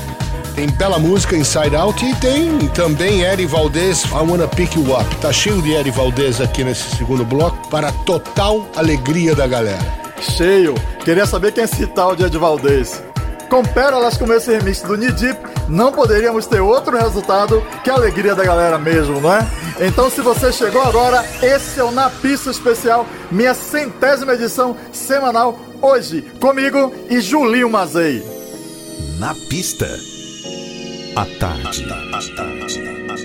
Tem 0.56 0.70
bela 0.70 0.99
música 0.99 1.36
Inside 1.36 1.76
Out 1.76 2.06
e 2.06 2.14
tem 2.16 2.58
também 2.70 3.22
Eri 3.22 3.45
Valdez, 3.45 4.04
I 4.04 4.30
Wanna 4.30 4.47
Pick 4.47 4.76
You 4.76 4.99
Up. 4.99 5.16
Tá 5.16 5.32
cheio 5.32 5.62
de 5.62 5.72
Eri 5.72 5.89
Valdez 5.89 6.39
aqui 6.39 6.64
nesse 6.64 6.95
segundo 6.95 7.26
bloco, 7.26 7.68
para 7.70 7.91
total 7.91 8.68
alegria 8.76 9.34
da 9.34 9.47
galera. 9.47 9.80
Cheio. 10.20 10.76
Queria 11.04 11.26
saber 11.26 11.52
quem 11.54 11.64
é 11.64 11.66
esse 11.66 11.88
tal 11.88 12.16
de 12.16 12.24
Ed 12.24 12.38
Valdez. 12.38 13.02
Com 13.52 13.64
pérolas 13.64 14.18
como 14.18 14.32
esse 14.32 14.49
remix 14.49 14.82
do 14.82 14.95
Deep, 14.95 15.38
não 15.68 15.91
poderíamos 15.91 16.45
ter 16.45 16.62
outro 16.62 16.97
resultado 16.97 17.62
que 17.84 17.89
a 17.89 17.95
alegria 17.95 18.34
da 18.34 18.45
galera 18.45 18.78
mesmo, 18.78 19.20
não 19.20 19.34
é? 19.34 19.45
Então, 19.82 20.10
se 20.10 20.22
você 20.22 20.54
chegou 20.54 20.82
agora, 20.82 21.22
esse 21.43 21.78
é 21.78 21.84
o 21.84 21.91
Na 21.91 22.10
Pista 22.10 22.49
Especial, 22.49 23.06
minha 23.30 23.54
centésima 23.54 24.36
edição 24.36 24.78
semanal, 24.93 25.60
hoje, 25.82 26.22
comigo 26.39 26.93
e 27.10 27.20
Julinho 27.20 27.70
Mazei. 27.70 28.24
Na 29.20 29.36
pista. 29.49 29.99
A 31.18 31.26
tarde. 31.38 31.86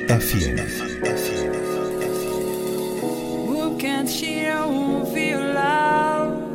FM. 0.09 0.59
O 3.49 3.77
cantinho 3.79 4.49
é 4.49 4.63
um 4.65 5.05
violão, 5.05 6.46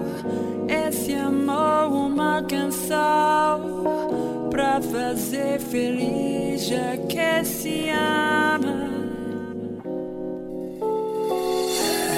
esse 0.71 1.13
amor 1.13 1.91
uma 1.91 2.41
canção 2.43 4.47
pra 4.49 4.79
fazer 4.81 5.59
feliz 5.59 6.65
já 6.65 6.95
que 7.09 7.43
se 7.43 7.89
ama. 7.89 8.89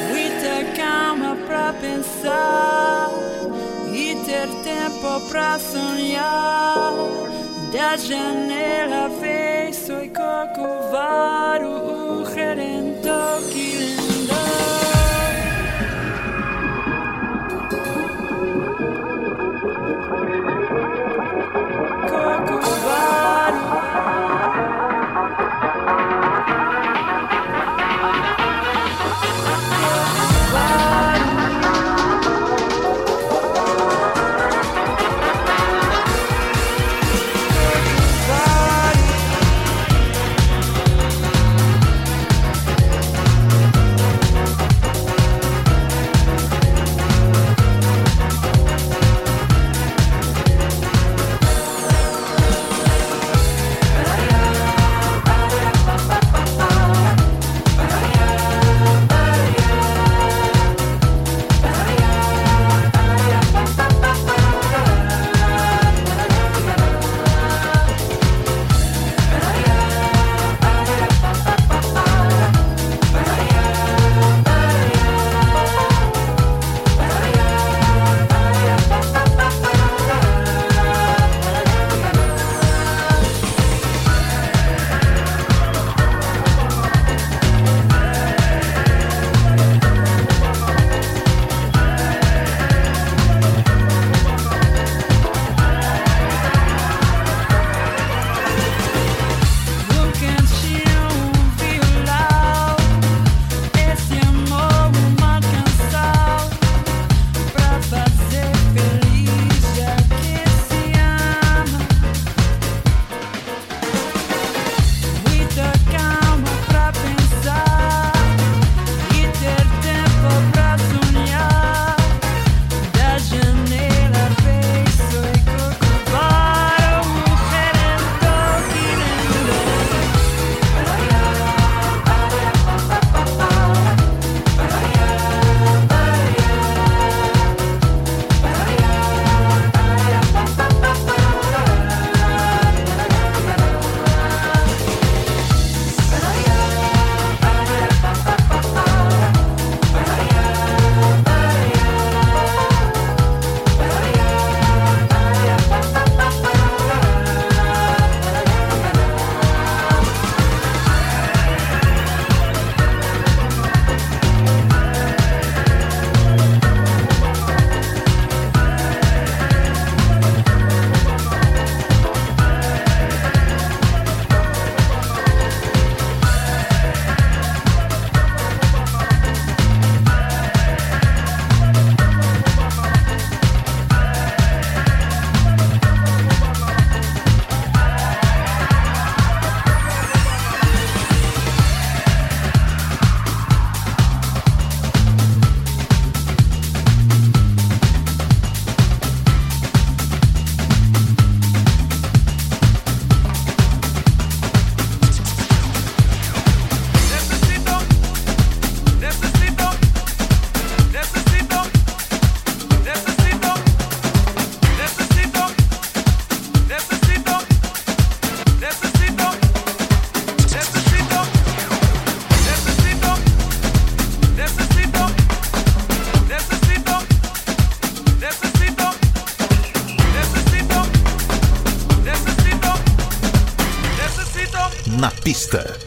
Muita 0.09 0.63
calma 0.77 1.35
pra 1.47 1.73
pensar 1.73 3.09
e 3.91 4.15
ter 4.23 4.47
tempo 4.63 5.19
pra 5.29 5.57
sonhar. 5.57 6.93
Da 7.71 7.97
janela 7.97 9.09
vem 9.19 9.73
soy 9.73 10.09
Corcovado, 10.09 11.65
o 11.65 12.23
redentor 12.23 13.41
que 13.51 13.92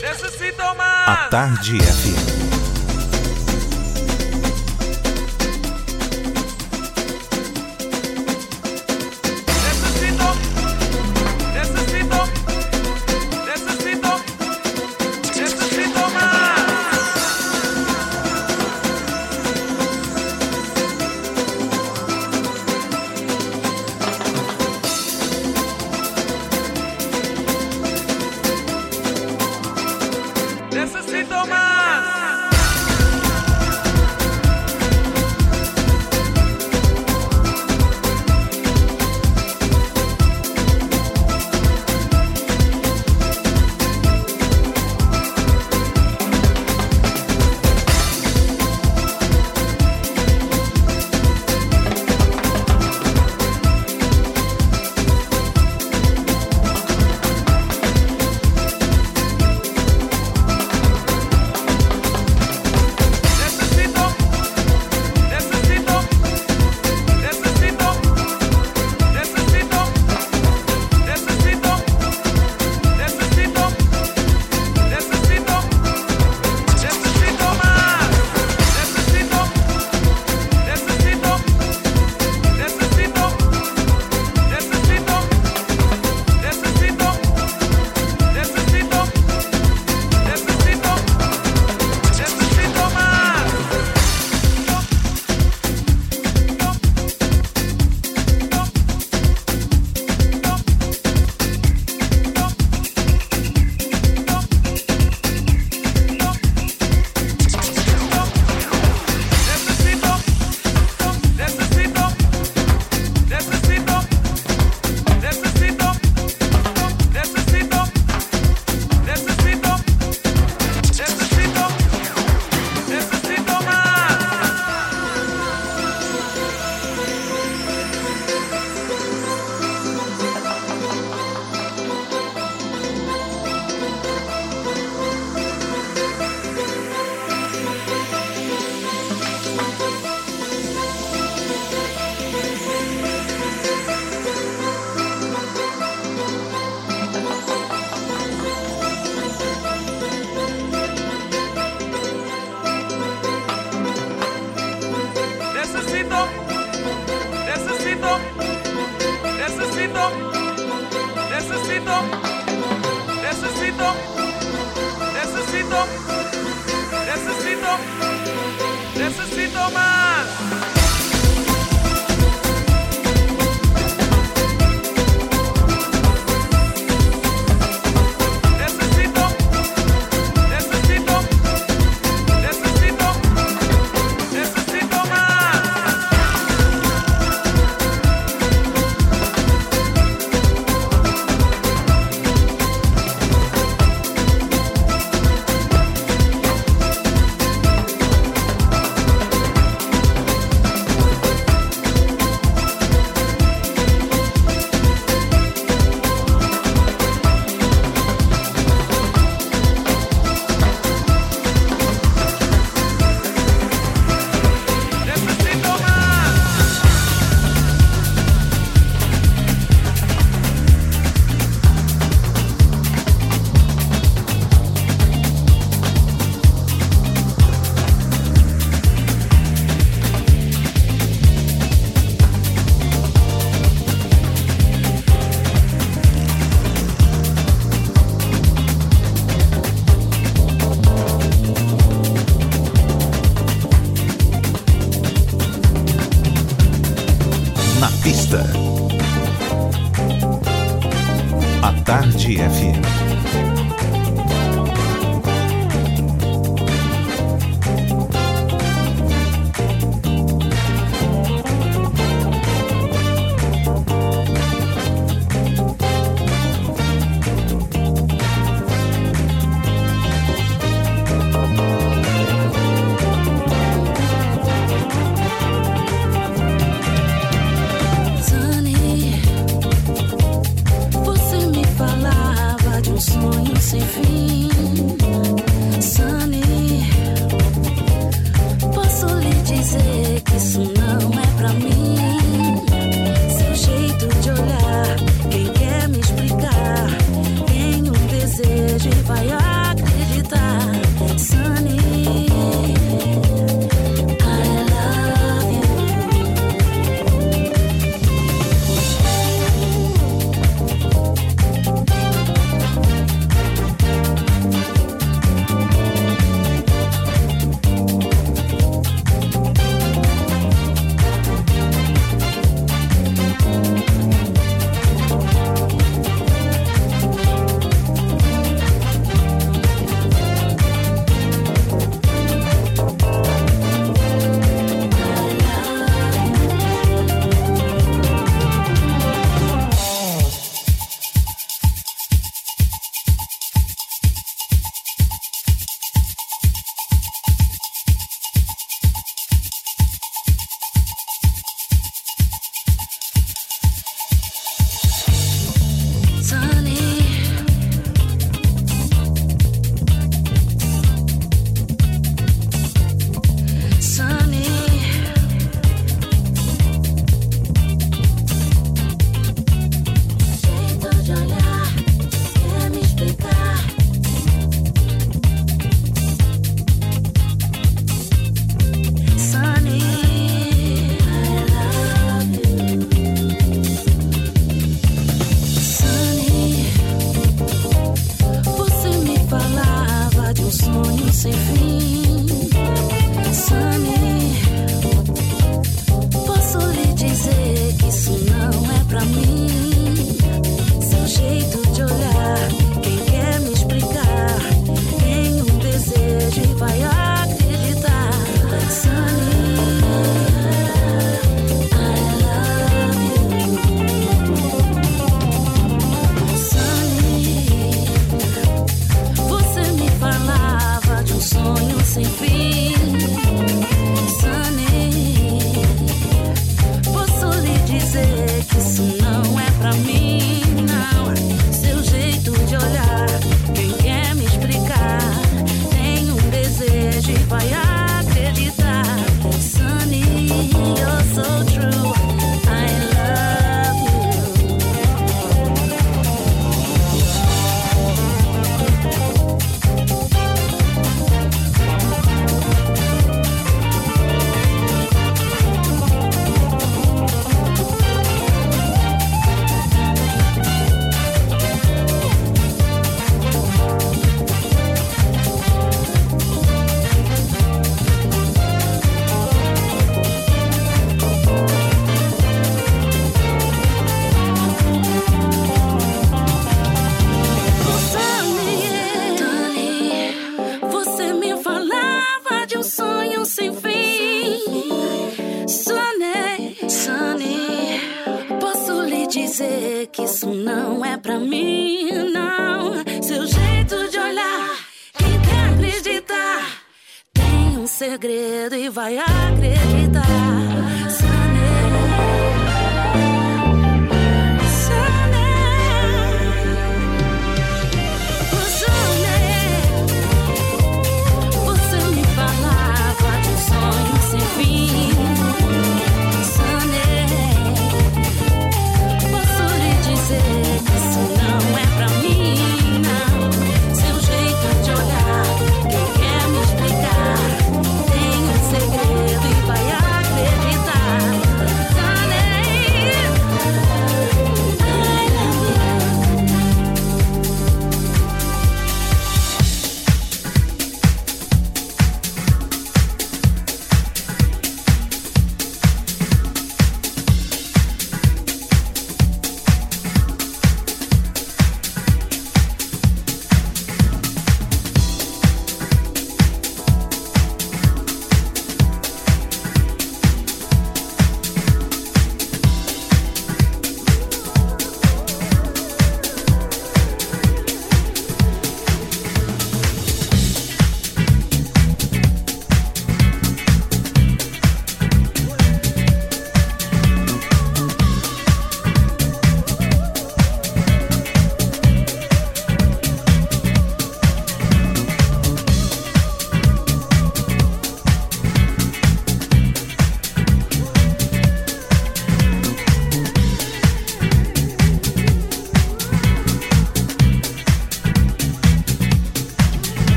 Necesito 0.00 0.62
más. 0.76 1.08
A 1.08 1.28
Tarde 1.28 1.78
FM. 1.78 2.45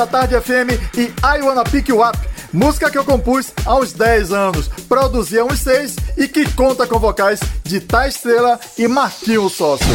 Pista 0.00 0.06
Tarde 0.06 0.40
FM 0.40 0.70
e 0.96 1.12
I 1.22 1.42
Wanna 1.42 1.62
Pick 1.64 1.90
You 1.90 2.02
Up. 2.02 2.16
Música 2.52 2.90
que 2.90 2.96
eu 2.96 3.04
compus 3.04 3.52
aos 3.66 3.92
10 3.92 4.32
anos, 4.32 4.68
produzi 4.88 5.38
há 5.38 5.44
uns 5.44 5.60
6 5.60 5.96
e 6.16 6.26
que 6.26 6.50
conta 6.52 6.86
com 6.86 6.98
vocais 6.98 7.40
de 7.64 7.80
Tá 7.80 8.08
Estrela 8.08 8.58
e 8.78 8.88
Marquinho 8.88 9.48
Sócio. 9.50 9.86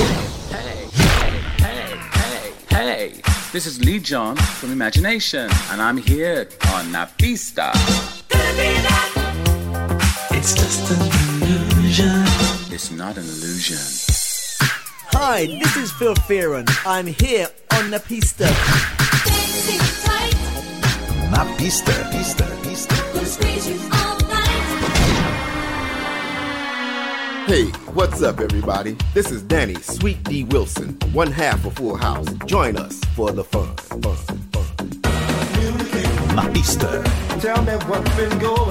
Hey, 2.69 3.19
this 3.51 3.65
is 3.65 3.79
Lee 3.79 3.99
John 3.99 4.35
from 4.35 4.71
Imagination, 4.71 5.47
and 5.71 5.81
I'm 5.81 5.97
here 5.97 6.49
on 6.75 6.91
Na 6.91 7.07
Pista. 7.07 7.71
It's 10.31 10.53
just 10.53 10.91
an 10.91 10.99
illusion. 11.41 12.25
It's 12.71 12.91
not 12.91 13.17
an 13.17 13.23
illusion. 13.23 13.79
Hi, 15.13 15.47
this 15.47 15.77
is 15.77 15.91
Phil 15.93 16.13
Fearon. 16.13 16.67
I'm 16.85 17.07
here 17.07 17.47
on 17.79 17.89
the 17.89 17.99
pista. 17.99 18.45
Na 21.35 21.43
pista, 21.57 21.91
pista, 22.11 22.45
pista. 22.63 22.95
Hey, 27.45 27.65
what's 27.93 28.21
up, 28.21 28.39
everybody? 28.39 28.95
This 29.13 29.31
is 29.31 29.41
Danny 29.41 29.75
Sweet 29.75 30.23
D 30.23 30.45
Wilson, 30.45 30.97
one 31.11 31.29
half 31.29 31.65
of 31.65 31.73
Full 31.73 31.97
House. 31.97 32.27
Join 32.45 32.77
us 32.77 33.01
for 33.17 33.31
the 33.33 33.43
fun. 33.43 33.75
fun, 33.75 34.01
fun. 34.01 34.25
Na 36.35 36.47
pista, 36.53 37.03
Tell 37.41 37.61
me 37.63 37.73
what's 37.89 38.15
been 38.15 38.39
going 38.39 38.64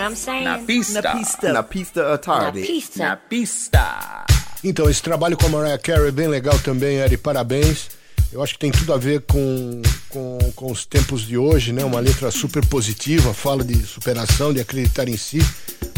what 0.00 0.12
I'm 0.12 0.16
saying. 0.16 0.44
Na 0.44 0.58
pista. 0.58 1.02
Na 1.02 1.14
pista. 1.14 1.52
Na 1.52 1.62
pista 1.62 2.14
à 2.14 2.18
tarde. 2.18 2.60
Na 2.60 2.66
pista. 2.66 3.08
Na 3.08 3.16
pista. 3.16 4.26
Então, 4.64 4.90
esse 4.90 5.02
trabalho 5.02 5.36
com 5.36 5.46
a 5.46 5.48
Mariah 5.48 5.78
Carey 5.78 6.08
é 6.08 6.12
bem 6.12 6.28
legal 6.28 6.58
também, 6.58 6.96
Eri, 6.96 7.16
parabéns. 7.16 7.88
Eu 8.32 8.42
acho 8.42 8.54
que 8.54 8.60
tem 8.60 8.70
tudo 8.70 8.92
a 8.92 8.96
ver 8.96 9.22
com, 9.22 9.82
com, 10.08 10.38
com 10.54 10.70
os 10.70 10.86
tempos 10.86 11.22
de 11.22 11.36
hoje, 11.36 11.72
né? 11.72 11.84
Uma 11.84 11.98
letra 11.98 12.30
super 12.30 12.64
positiva, 12.66 13.34
fala 13.34 13.64
de 13.64 13.76
superação, 13.84 14.52
de 14.52 14.60
acreditar 14.60 15.08
em 15.08 15.16
si 15.16 15.40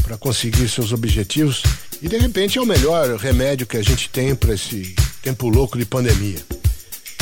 para 0.02 0.16
conseguir 0.16 0.68
seus 0.68 0.92
objetivos. 0.92 1.62
E 2.00 2.08
de 2.08 2.16
repente 2.16 2.58
é 2.58 2.62
o 2.62 2.66
melhor 2.66 3.16
remédio 3.16 3.66
que 3.66 3.76
a 3.76 3.82
gente 3.82 4.08
tem 4.08 4.34
para 4.34 4.54
esse 4.54 4.94
tempo 5.22 5.48
louco 5.48 5.76
de 5.76 5.84
pandemia. 5.84 6.38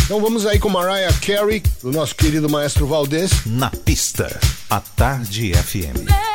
Então 0.05 0.20
vamos 0.20 0.47
aí 0.47 0.59
com 0.59 0.69
Mariah 0.69 1.12
Carey, 1.20 1.62
do 1.82 1.90
nosso 1.90 2.15
querido 2.15 2.48
maestro 2.48 2.86
Valdez. 2.86 3.44
Na 3.47 3.70
pista, 3.70 4.39
a 4.69 4.81
Tarde 4.81 5.52
FM. 5.55 6.30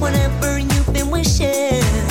Whatever 0.00 0.58
you've 0.58 0.92
been 0.92 1.10
wishing 1.10 2.05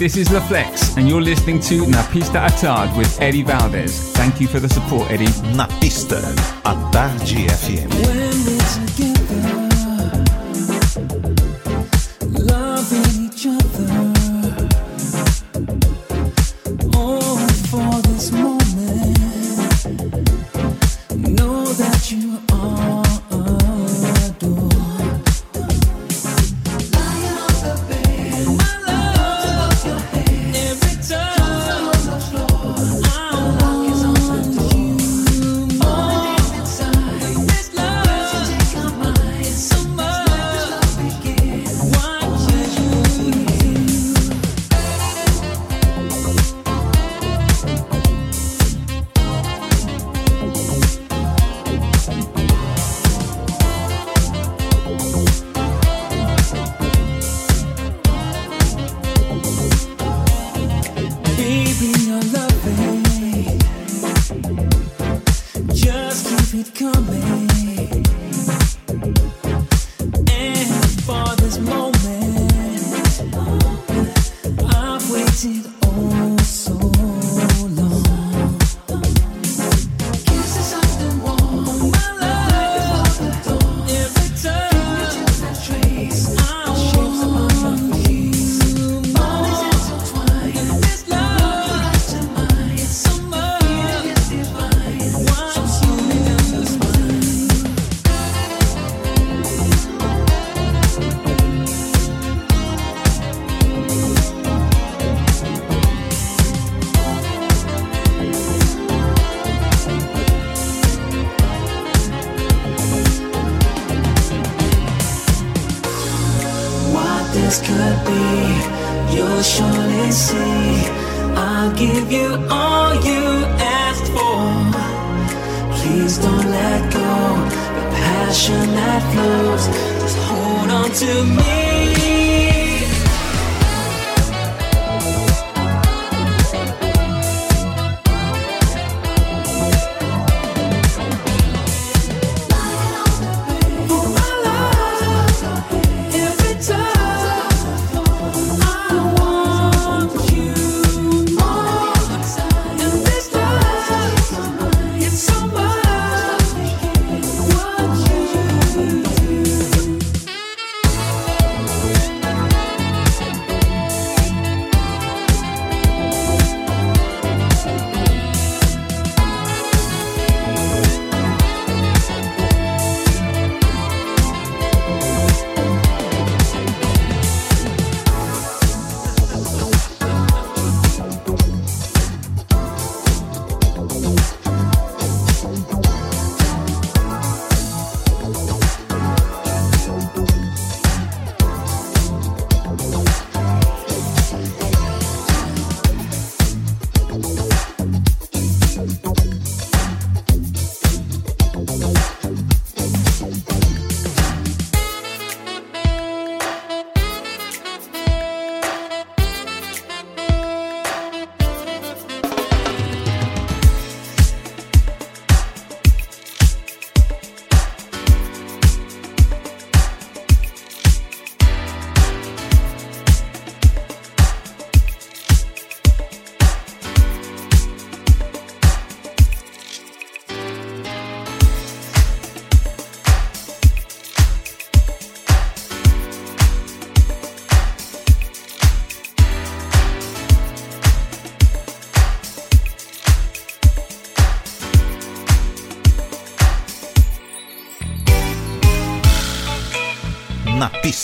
This 0.00 0.16
is 0.16 0.28
LaFlex, 0.28 0.96
and 0.96 1.06
you're 1.06 1.20
listening 1.20 1.60
to 1.60 1.82
Napista 1.82 2.46
Atard 2.46 2.96
with 2.96 3.20
Eddie 3.20 3.42
Valdez. 3.42 4.10
Thank 4.14 4.40
you 4.40 4.48
for 4.48 4.58
the 4.58 4.66
support, 4.66 5.10
Eddie. 5.10 5.28
Napista 5.54 5.78
Pista 5.78 6.16
à 6.64 6.74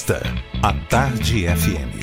A 0.08 0.72
Tarde 0.88 1.48
FM. 1.48 1.95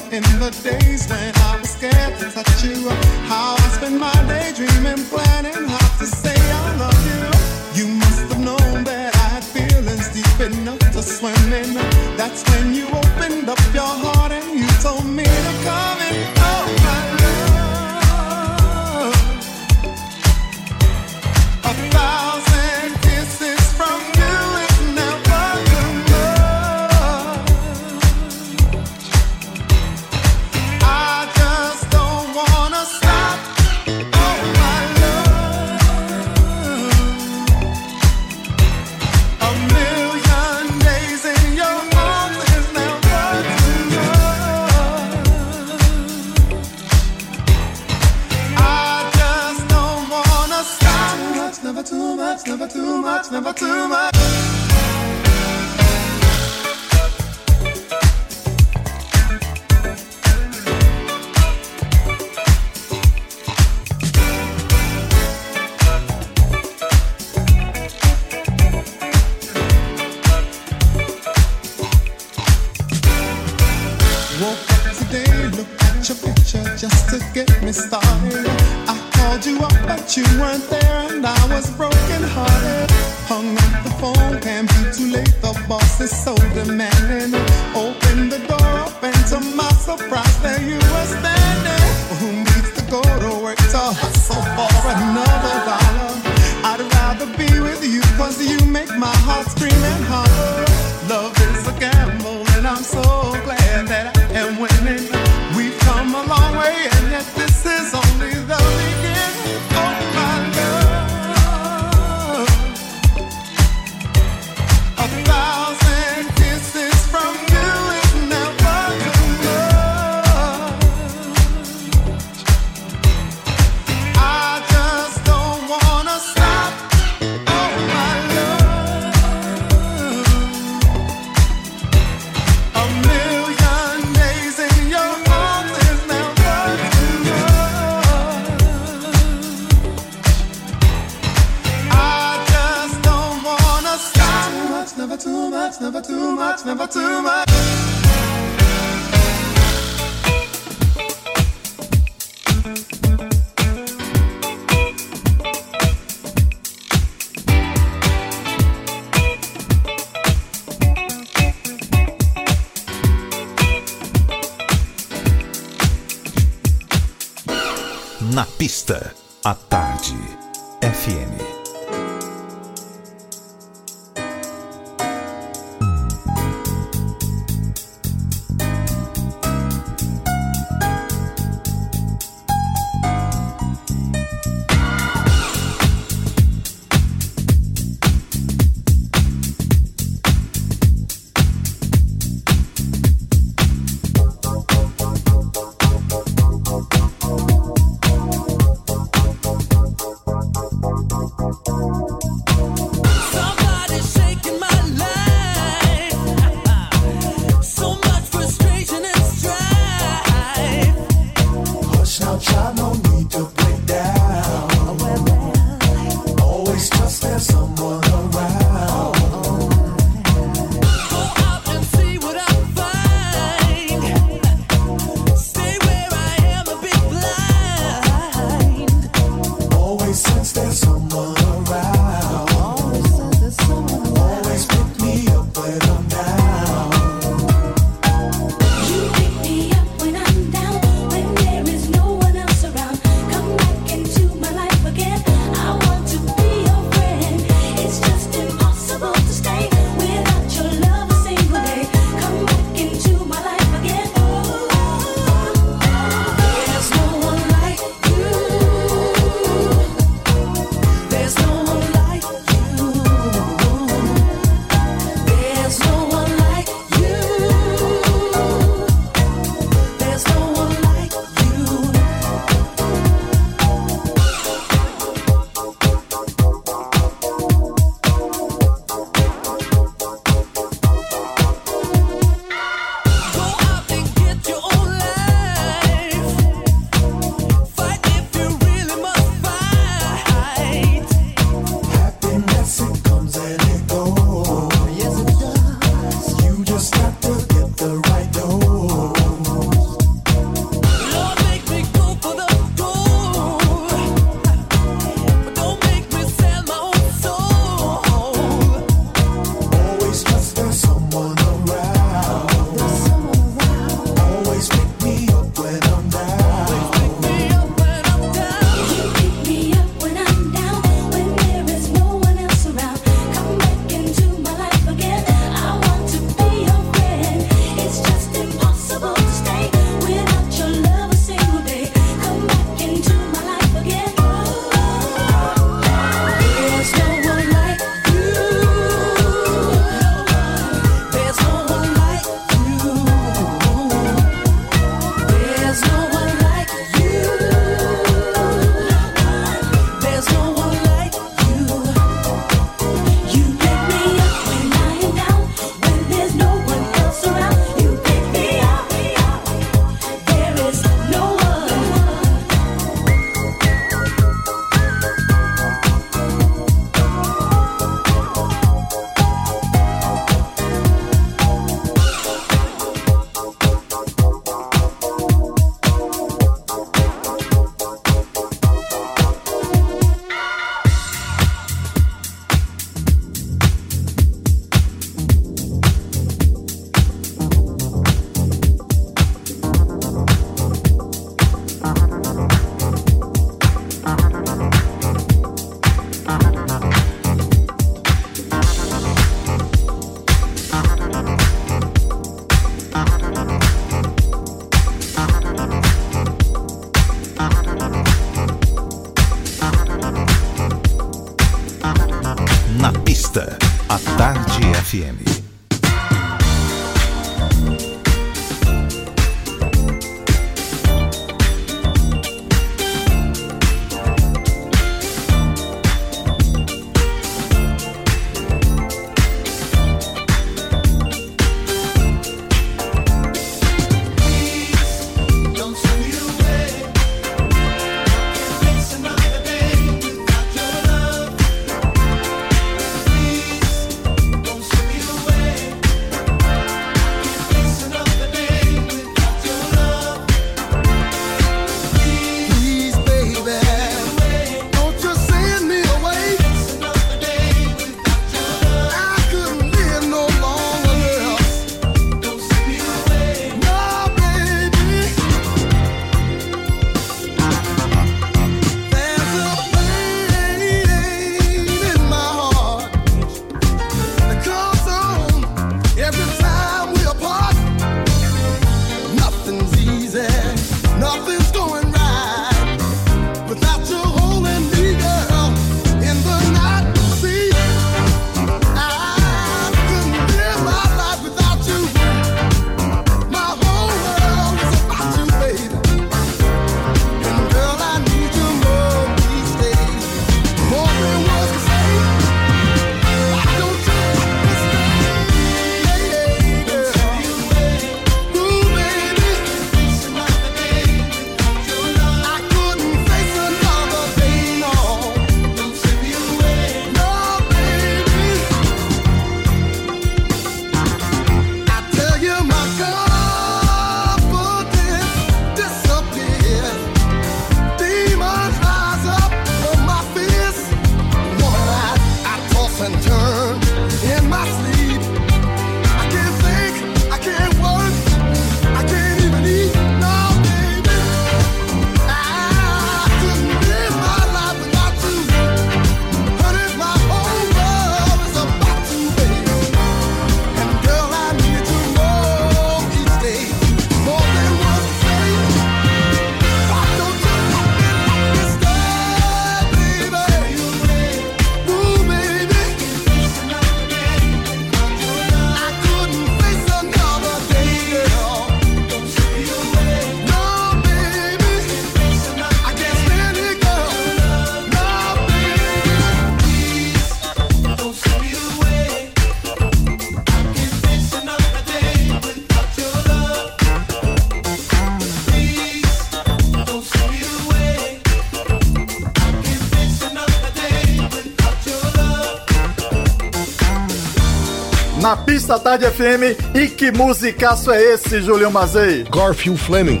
Pista 595.46 595.60
Tarde 595.60 595.86
FM. 595.88 596.56
E 596.56 596.66
que 596.66 596.90
musicaço 596.90 597.70
é 597.70 597.80
esse, 597.80 598.20
Julião 598.20 598.50
Mazei? 598.50 599.04
Garfield 599.04 599.56
Fleming, 599.60 600.00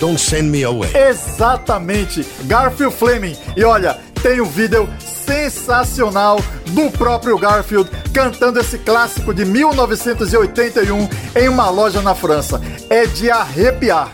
Don't 0.00 0.20
Send 0.20 0.50
Me 0.50 0.64
Away. 0.64 0.90
Exatamente, 0.92 2.26
Garfield 2.46 2.96
Fleming. 2.96 3.36
E 3.56 3.62
olha, 3.62 3.96
tem 4.20 4.40
um 4.40 4.46
vídeo 4.46 4.88
sensacional 4.98 6.40
do 6.70 6.90
próprio 6.90 7.38
Garfield 7.38 7.88
cantando 8.12 8.58
esse 8.58 8.78
clássico 8.78 9.32
de 9.32 9.44
1981 9.44 11.08
em 11.36 11.48
uma 11.48 11.70
loja 11.70 12.02
na 12.02 12.16
França. 12.16 12.60
É 12.90 13.06
de 13.06 13.30
arrepiar. 13.30 14.12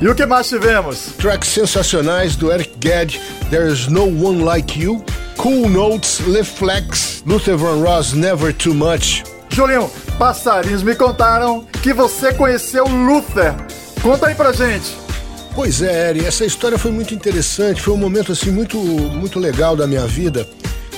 E 0.00 0.08
o 0.08 0.14
que 0.14 0.26
mais 0.26 0.48
tivemos? 0.48 1.12
Tracks 1.18 1.50
sensacionais 1.50 2.34
do 2.34 2.50
Eric 2.50 2.72
Gadd, 2.80 3.20
There's 3.48 3.86
No 3.86 4.06
One 4.06 4.42
Like 4.42 4.82
You, 4.82 5.04
Cool 5.36 5.68
Notes, 5.68 6.20
Live 6.26 6.50
Flex, 6.50 7.22
Luther 7.24 7.56
Van 7.56 7.80
Ross, 7.80 8.12
Never 8.12 8.52
Too 8.52 8.74
Much. 8.74 9.22
Julinho, 9.50 9.88
passarinhos 10.18 10.82
me 10.82 10.94
contaram 10.94 11.64
que 11.82 11.92
você 11.92 12.32
conheceu 12.32 12.86
Luther. 12.86 13.54
Conta 14.02 14.28
aí 14.28 14.34
pra 14.34 14.52
gente. 14.52 14.96
Pois 15.54 15.80
é, 15.80 16.10
Eri, 16.10 16.24
essa 16.24 16.44
história 16.44 16.78
foi 16.78 16.90
muito 16.90 17.14
interessante, 17.14 17.80
foi 17.80 17.94
um 17.94 17.98
momento 17.98 18.32
assim 18.32 18.50
muito, 18.50 18.76
muito 18.78 19.38
legal 19.38 19.74
da 19.74 19.86
minha 19.86 20.06
vida. 20.06 20.46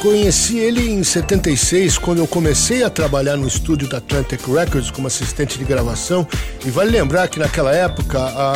Conheci 0.00 0.58
ele 0.58 0.88
em 0.88 1.02
76, 1.02 1.98
quando 1.98 2.18
eu 2.18 2.26
comecei 2.26 2.84
a 2.84 2.90
trabalhar 2.90 3.36
no 3.36 3.48
estúdio 3.48 3.88
da 3.88 3.98
Atlantic 3.98 4.40
Records 4.46 4.92
como 4.92 5.08
assistente 5.08 5.58
de 5.58 5.64
gravação. 5.64 6.26
E 6.64 6.70
vale 6.70 6.90
lembrar 6.90 7.26
que 7.26 7.38
naquela 7.38 7.74
época 7.74 8.18
a, 8.18 8.52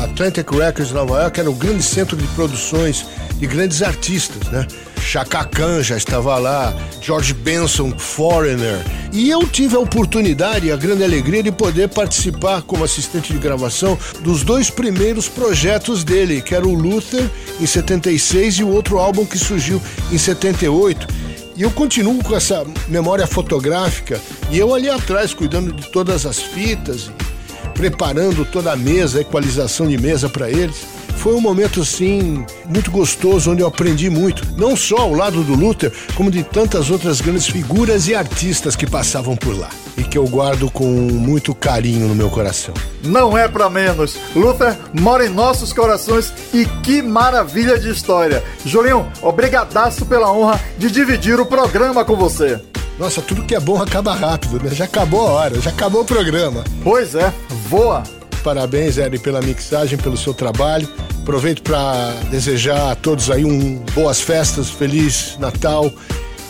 a 0.00 0.04
Atlantic 0.04 0.50
Records 0.50 0.92
Nova 0.92 1.22
York 1.22 1.40
era 1.40 1.50
o 1.50 1.54
grande 1.54 1.82
centro 1.82 2.16
de 2.16 2.26
produções 2.28 3.06
de 3.38 3.46
grandes 3.46 3.82
artistas, 3.82 4.46
né? 4.50 4.66
Chaka 5.04 5.44
Khan 5.44 5.82
já 5.82 5.96
estava 5.96 6.38
lá, 6.38 6.74
George 7.00 7.34
Benson, 7.34 7.92
Foreigner. 7.96 8.82
E 9.12 9.28
eu 9.30 9.46
tive 9.46 9.76
a 9.76 9.78
oportunidade 9.78 10.66
e 10.66 10.72
a 10.72 10.76
grande 10.76 11.04
alegria 11.04 11.42
de 11.42 11.52
poder 11.52 11.88
participar 11.90 12.62
como 12.62 12.82
assistente 12.82 13.32
de 13.32 13.38
gravação 13.38 13.96
dos 14.20 14.42
dois 14.42 14.70
primeiros 14.70 15.28
projetos 15.28 16.02
dele, 16.02 16.40
que 16.40 16.54
era 16.54 16.66
o 16.66 16.74
Luther 16.74 17.30
em 17.60 17.66
76 17.66 18.54
e 18.54 18.64
o 18.64 18.68
outro 18.68 18.98
álbum 18.98 19.24
que 19.24 19.38
surgiu 19.38 19.80
em 20.10 20.18
78. 20.18 21.06
E 21.54 21.62
eu 21.62 21.70
continuo 21.70 22.24
com 22.24 22.34
essa 22.34 22.64
memória 22.88 23.26
fotográfica 23.26 24.20
e 24.50 24.58
eu 24.58 24.74
ali 24.74 24.88
atrás 24.88 25.32
cuidando 25.32 25.72
de 25.72 25.86
todas 25.90 26.26
as 26.26 26.40
fitas, 26.40 27.10
preparando 27.74 28.44
toda 28.44 28.72
a 28.72 28.76
mesa, 28.76 29.20
equalização 29.20 29.86
de 29.86 29.98
mesa 29.98 30.28
para 30.28 30.50
eles. 30.50 30.93
Foi 31.24 31.34
um 31.34 31.40
momento 31.40 31.80
assim 31.80 32.44
muito 32.66 32.90
gostoso 32.90 33.50
onde 33.50 33.62
eu 33.62 33.66
aprendi 33.66 34.10
muito, 34.10 34.46
não 34.58 34.76
só 34.76 34.98
ao 34.98 35.14
lado 35.14 35.42
do 35.42 35.54
Luther, 35.54 35.90
como 36.14 36.30
de 36.30 36.42
tantas 36.42 36.90
outras 36.90 37.22
grandes 37.22 37.46
figuras 37.46 38.06
e 38.08 38.14
artistas 38.14 38.76
que 38.76 38.86
passavam 38.86 39.34
por 39.34 39.58
lá 39.58 39.70
e 39.96 40.02
que 40.02 40.18
eu 40.18 40.28
guardo 40.28 40.70
com 40.70 40.84
muito 40.84 41.54
carinho 41.54 42.08
no 42.08 42.14
meu 42.14 42.28
coração. 42.28 42.74
Não 43.02 43.38
é 43.38 43.48
pra 43.48 43.70
menos. 43.70 44.18
Luther 44.36 44.76
mora 44.92 45.24
em 45.24 45.30
nossos 45.30 45.72
corações 45.72 46.30
e 46.52 46.66
que 46.82 47.00
maravilha 47.00 47.78
de 47.78 47.88
história. 47.88 48.44
Julinho, 48.62 49.10
obrigadaço 49.22 50.04
pela 50.04 50.30
honra 50.30 50.60
de 50.76 50.90
dividir 50.90 51.40
o 51.40 51.46
programa 51.46 52.04
com 52.04 52.16
você. 52.16 52.60
Nossa, 52.98 53.22
tudo 53.22 53.44
que 53.44 53.54
é 53.54 53.60
bom 53.60 53.80
acaba 53.80 54.14
rápido, 54.14 54.62
né? 54.62 54.74
Já 54.74 54.84
acabou 54.84 55.26
a 55.26 55.30
hora, 55.30 55.58
já 55.58 55.70
acabou 55.70 56.02
o 56.02 56.04
programa. 56.04 56.62
Pois 56.82 57.14
é, 57.14 57.32
voa. 57.66 58.02
Parabéns, 58.44 58.98
Eri, 58.98 59.18
pela 59.18 59.40
mixagem, 59.40 59.96
pelo 59.96 60.18
seu 60.18 60.34
trabalho. 60.34 60.86
Aproveito 61.22 61.62
para 61.62 62.10
desejar 62.30 62.92
a 62.92 62.94
todos 62.94 63.30
aí 63.30 63.42
um 63.42 63.76
boas 63.94 64.20
festas, 64.20 64.68
feliz 64.68 65.38
Natal 65.38 65.90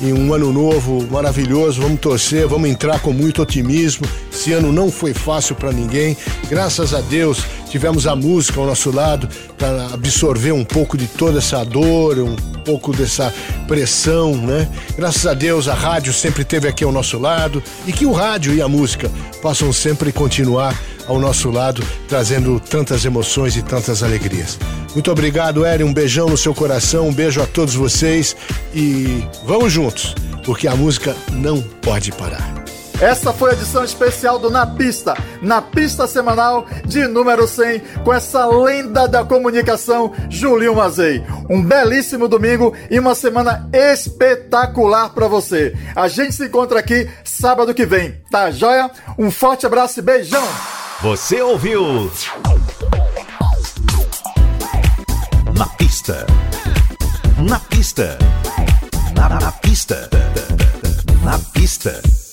e 0.00 0.12
um 0.12 0.34
ano 0.34 0.52
novo 0.52 1.06
maravilhoso. 1.08 1.80
Vamos 1.80 2.00
torcer, 2.00 2.48
vamos 2.48 2.68
entrar 2.68 2.98
com 2.98 3.12
muito 3.12 3.40
otimismo. 3.40 4.04
Esse 4.32 4.52
ano 4.52 4.72
não 4.72 4.90
foi 4.90 5.14
fácil 5.14 5.54
para 5.54 5.70
ninguém. 5.70 6.16
Graças 6.50 6.92
a 6.92 7.00
Deus 7.00 7.44
tivemos 7.68 8.06
a 8.06 8.14
música 8.14 8.60
ao 8.60 8.66
nosso 8.66 8.90
lado 8.90 9.28
para 9.58 9.86
absorver 9.92 10.52
um 10.52 10.64
pouco 10.64 10.96
de 10.96 11.06
toda 11.06 11.38
essa 11.38 11.64
dor, 11.64 12.18
um 12.18 12.36
pouco 12.64 12.92
dessa 12.92 13.32
pressão, 13.66 14.36
né? 14.36 14.68
Graças 14.96 15.26
a 15.26 15.34
Deus 15.34 15.68
a 15.68 15.74
rádio 15.74 16.12
sempre 16.12 16.42
esteve 16.42 16.68
aqui 16.68 16.84
ao 16.84 16.92
nosso 16.92 17.18
lado 17.18 17.62
e 17.86 17.92
que 17.92 18.06
o 18.06 18.12
rádio 18.12 18.54
e 18.54 18.62
a 18.62 18.68
música 18.68 19.10
possam 19.42 19.72
sempre 19.72 20.12
continuar 20.12 20.78
ao 21.06 21.18
nosso 21.18 21.50
lado, 21.50 21.84
trazendo 22.08 22.58
tantas 22.58 23.04
emoções 23.04 23.56
e 23.56 23.62
tantas 23.62 24.02
alegrias. 24.02 24.58
Muito 24.94 25.10
obrigado, 25.10 25.66
Eri. 25.66 25.84
Um 25.84 25.92
beijão 25.92 26.28
no 26.28 26.36
seu 26.36 26.54
coração, 26.54 27.08
um 27.08 27.12
beijo 27.12 27.42
a 27.42 27.46
todos 27.46 27.74
vocês 27.74 28.36
e 28.74 29.24
vamos 29.44 29.72
juntos, 29.72 30.14
porque 30.44 30.66
a 30.66 30.74
música 30.74 31.14
não 31.32 31.60
pode 31.60 32.12
parar. 32.12 32.63
Essa 33.00 33.32
foi 33.32 33.50
a 33.50 33.54
edição 33.54 33.84
especial 33.84 34.38
do 34.38 34.48
Na 34.48 34.66
Pista, 34.66 35.14
na 35.42 35.60
pista 35.60 36.06
semanal 36.06 36.64
de 36.86 37.06
número 37.06 37.46
100, 37.46 37.80
com 38.04 38.12
essa 38.12 38.46
lenda 38.46 39.08
da 39.08 39.24
comunicação, 39.24 40.12
Julinho 40.30 40.76
Mazei. 40.76 41.24
Um 41.50 41.62
belíssimo 41.62 42.28
domingo 42.28 42.74
e 42.90 42.98
uma 42.98 43.14
semana 43.14 43.68
espetacular 43.72 45.10
para 45.10 45.26
você. 45.26 45.76
A 45.94 46.06
gente 46.08 46.34
se 46.34 46.46
encontra 46.46 46.78
aqui 46.78 47.08
sábado 47.24 47.74
que 47.74 47.84
vem, 47.84 48.12
tá 48.30 48.50
joia? 48.50 48.90
Um 49.18 49.30
forte 49.30 49.66
abraço 49.66 49.98
e 49.98 50.02
beijão! 50.02 50.44
Você 51.02 51.42
ouviu? 51.42 52.10
Na 55.56 55.66
pista. 55.76 56.26
Na 57.38 57.58
pista. 57.58 58.18
Na, 59.14 59.28
na 59.28 59.52
pista. 59.52 60.08
Na 61.22 61.38
pista. 61.52 62.23